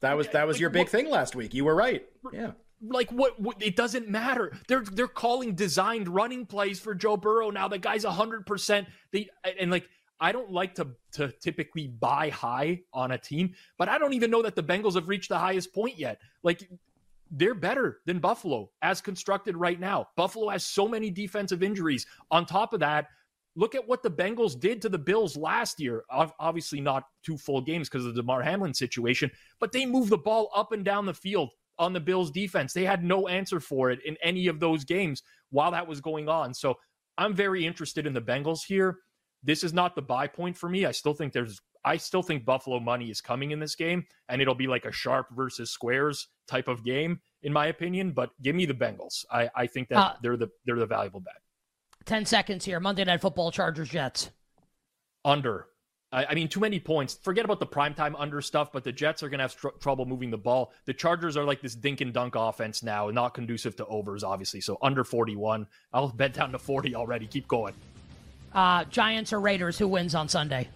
that 0.00 0.16
was 0.16 0.28
that 0.28 0.46
was 0.46 0.56
like, 0.56 0.60
your 0.60 0.70
big 0.70 0.82
what, 0.82 0.88
thing 0.90 1.10
last 1.10 1.34
week. 1.34 1.54
You 1.54 1.64
were 1.64 1.74
right. 1.74 2.04
Yeah. 2.32 2.52
Like 2.84 3.10
what, 3.12 3.40
what, 3.40 3.62
It 3.62 3.76
doesn't 3.76 4.08
matter. 4.08 4.52
They're 4.66 4.82
they're 4.82 5.08
calling 5.08 5.54
designed 5.54 6.08
running 6.08 6.46
plays 6.46 6.80
for 6.80 6.94
Joe 6.94 7.16
Burrow 7.16 7.50
now. 7.50 7.68
The 7.68 7.78
guy's 7.78 8.04
hundred 8.04 8.46
percent. 8.46 8.88
They 9.12 9.28
and 9.58 9.70
like 9.70 9.88
I 10.20 10.32
don't 10.32 10.50
like 10.50 10.74
to 10.76 10.88
to 11.12 11.32
typically 11.40 11.86
buy 11.86 12.30
high 12.30 12.80
on 12.92 13.12
a 13.12 13.18
team, 13.18 13.54
but 13.78 13.88
I 13.88 13.98
don't 13.98 14.14
even 14.14 14.30
know 14.30 14.42
that 14.42 14.56
the 14.56 14.62
Bengals 14.62 14.94
have 14.94 15.08
reached 15.08 15.28
the 15.28 15.38
highest 15.38 15.72
point 15.72 15.98
yet. 15.98 16.20
Like 16.42 16.68
they're 17.32 17.54
better 17.54 18.00
than 18.04 18.18
Buffalo 18.18 18.70
as 18.82 19.00
constructed 19.00 19.56
right 19.56 19.80
now. 19.80 20.06
Buffalo 20.16 20.50
has 20.50 20.66
so 20.66 20.86
many 20.86 21.10
defensive 21.10 21.62
injuries. 21.62 22.06
On 22.30 22.44
top 22.44 22.74
of 22.74 22.80
that, 22.80 23.06
look 23.56 23.74
at 23.74 23.88
what 23.88 24.02
the 24.02 24.10
Bengals 24.10 24.58
did 24.58 24.82
to 24.82 24.90
the 24.90 24.98
Bills 24.98 25.36
last 25.36 25.80
year. 25.80 26.04
Obviously, 26.10 26.80
not 26.80 27.04
two 27.24 27.38
full 27.38 27.62
games 27.62 27.88
because 27.88 28.04
of 28.04 28.14
the 28.14 28.20
Damar 28.20 28.42
Hamlin 28.42 28.74
situation, 28.74 29.30
but 29.60 29.72
they 29.72 29.86
moved 29.86 30.10
the 30.10 30.18
ball 30.18 30.50
up 30.54 30.72
and 30.72 30.84
down 30.84 31.06
the 31.06 31.14
field 31.14 31.48
on 31.78 31.94
the 31.94 32.00
Bills 32.00 32.30
defense. 32.30 32.74
They 32.74 32.84
had 32.84 33.02
no 33.02 33.28
answer 33.28 33.60
for 33.60 33.90
it 33.90 34.00
in 34.04 34.16
any 34.22 34.46
of 34.46 34.60
those 34.60 34.84
games 34.84 35.22
while 35.50 35.70
that 35.70 35.86
was 35.86 36.02
going 36.02 36.28
on. 36.28 36.52
So 36.52 36.76
I'm 37.16 37.34
very 37.34 37.66
interested 37.66 38.06
in 38.06 38.12
the 38.12 38.20
Bengals 38.20 38.60
here. 38.66 38.98
This 39.42 39.64
is 39.64 39.72
not 39.72 39.94
the 39.94 40.02
buy 40.02 40.26
point 40.26 40.56
for 40.56 40.68
me. 40.68 40.84
I 40.84 40.92
still 40.92 41.14
think 41.14 41.32
there's 41.32 41.60
I 41.84 41.96
still 41.96 42.22
think 42.22 42.44
Buffalo 42.44 42.80
money 42.80 43.10
is 43.10 43.20
coming 43.20 43.50
in 43.50 43.58
this 43.58 43.74
game, 43.74 44.06
and 44.28 44.40
it'll 44.40 44.54
be 44.54 44.66
like 44.66 44.84
a 44.84 44.92
sharp 44.92 45.28
versus 45.34 45.70
squares 45.70 46.28
type 46.46 46.68
of 46.68 46.84
game, 46.84 47.20
in 47.42 47.52
my 47.52 47.66
opinion. 47.66 48.12
But 48.12 48.30
give 48.42 48.54
me 48.54 48.66
the 48.66 48.74
Bengals. 48.74 49.24
I, 49.30 49.50
I 49.54 49.66
think 49.66 49.88
that 49.88 49.98
uh, 49.98 50.14
they're 50.22 50.36
the 50.36 50.48
they're 50.64 50.78
the 50.78 50.86
valuable 50.86 51.20
bet. 51.20 51.34
Ten 52.04 52.24
seconds 52.24 52.64
here. 52.64 52.80
Monday 52.80 53.04
Night 53.04 53.20
Football. 53.20 53.50
Chargers 53.50 53.88
Jets. 53.88 54.30
Under. 55.24 55.66
I, 56.12 56.26
I 56.26 56.34
mean, 56.34 56.48
too 56.48 56.60
many 56.60 56.78
points. 56.78 57.18
Forget 57.22 57.44
about 57.44 57.58
the 57.58 57.66
primetime 57.66 58.14
under 58.18 58.40
stuff, 58.40 58.70
but 58.72 58.84
the 58.84 58.92
Jets 58.92 59.22
are 59.22 59.28
going 59.28 59.38
to 59.38 59.44
have 59.44 59.56
tr- 59.56 59.68
trouble 59.80 60.04
moving 60.04 60.30
the 60.30 60.38
ball. 60.38 60.72
The 60.84 60.94
Chargers 60.94 61.36
are 61.36 61.44
like 61.44 61.60
this 61.62 61.74
dink 61.74 62.00
and 62.00 62.12
dunk 62.12 62.34
offense 62.36 62.82
now, 62.82 63.08
not 63.10 63.34
conducive 63.34 63.76
to 63.76 63.86
overs, 63.86 64.22
obviously. 64.22 64.60
So 64.60 64.78
under 64.82 65.04
41. 65.04 65.66
I'll 65.92 66.08
bet 66.08 66.34
down 66.34 66.52
to 66.52 66.58
40 66.58 66.94
already. 66.94 67.26
Keep 67.26 67.48
going. 67.48 67.74
Uh, 68.52 68.84
Giants 68.84 69.32
or 69.32 69.40
Raiders? 69.40 69.78
Who 69.78 69.88
wins 69.88 70.14
on 70.14 70.28
Sunday? 70.28 70.68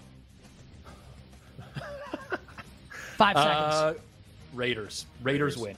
Five 3.16 3.36
seconds. 3.36 3.74
Uh, 3.74 3.94
Raiders. 4.54 5.06
Raiders. 5.22 5.56
Raiders 5.56 5.56
win. 5.56 5.76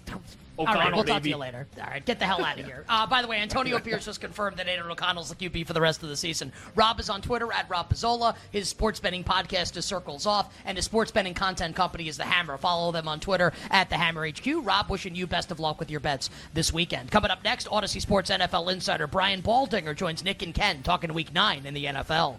O'Connell, 0.60 0.80
All 0.80 0.84
right, 0.86 0.92
we'll 0.92 1.04
baby. 1.04 1.12
talk 1.12 1.22
to 1.22 1.28
you 1.28 1.36
later. 1.36 1.68
All 1.80 1.86
right, 1.86 2.04
get 2.04 2.18
the 2.18 2.24
hell 2.26 2.44
out 2.44 2.58
of 2.58 2.66
here. 2.66 2.84
Uh, 2.88 3.06
by 3.06 3.22
the 3.22 3.28
way, 3.28 3.38
Antonio 3.38 3.78
Pierce 3.78 4.06
just 4.06 4.20
confirmed 4.20 4.56
that 4.56 4.66
Aidan 4.66 4.90
O'Connell's 4.90 5.32
the 5.32 5.36
QB 5.36 5.68
for 5.68 5.72
the 5.72 5.80
rest 5.80 6.02
of 6.02 6.08
the 6.08 6.16
season. 6.16 6.52
Rob 6.74 6.98
is 6.98 7.08
on 7.08 7.22
Twitter 7.22 7.52
at 7.52 7.70
Rob 7.70 7.88
Pizzola. 7.88 8.34
His 8.50 8.68
sports 8.68 8.98
betting 8.98 9.22
podcast 9.22 9.76
is 9.76 9.84
Circles 9.84 10.26
Off, 10.26 10.52
and 10.64 10.76
his 10.76 10.84
sports 10.84 11.12
betting 11.12 11.32
content 11.32 11.76
company 11.76 12.08
is 12.08 12.16
The 12.16 12.24
Hammer. 12.24 12.56
Follow 12.58 12.90
them 12.90 13.06
on 13.06 13.20
Twitter 13.20 13.52
at 13.70 13.88
The 13.88 13.96
Hammer 13.96 14.28
HQ. 14.28 14.46
Rob, 14.66 14.90
wishing 14.90 15.14
you 15.14 15.28
best 15.28 15.52
of 15.52 15.60
luck 15.60 15.78
with 15.78 15.92
your 15.92 16.00
bets 16.00 16.28
this 16.54 16.72
weekend. 16.72 17.12
Coming 17.12 17.30
up 17.30 17.44
next, 17.44 17.68
Audacy 17.68 18.00
Sports 18.00 18.28
NFL 18.28 18.72
insider 18.72 19.06
Brian 19.06 19.42
Baldinger 19.42 19.94
joins 19.94 20.24
Nick 20.24 20.42
and 20.42 20.52
Ken 20.52 20.82
talking 20.82 21.14
Week 21.14 21.32
Nine 21.32 21.66
in 21.66 21.74
the 21.74 21.84
NFL. 21.84 22.38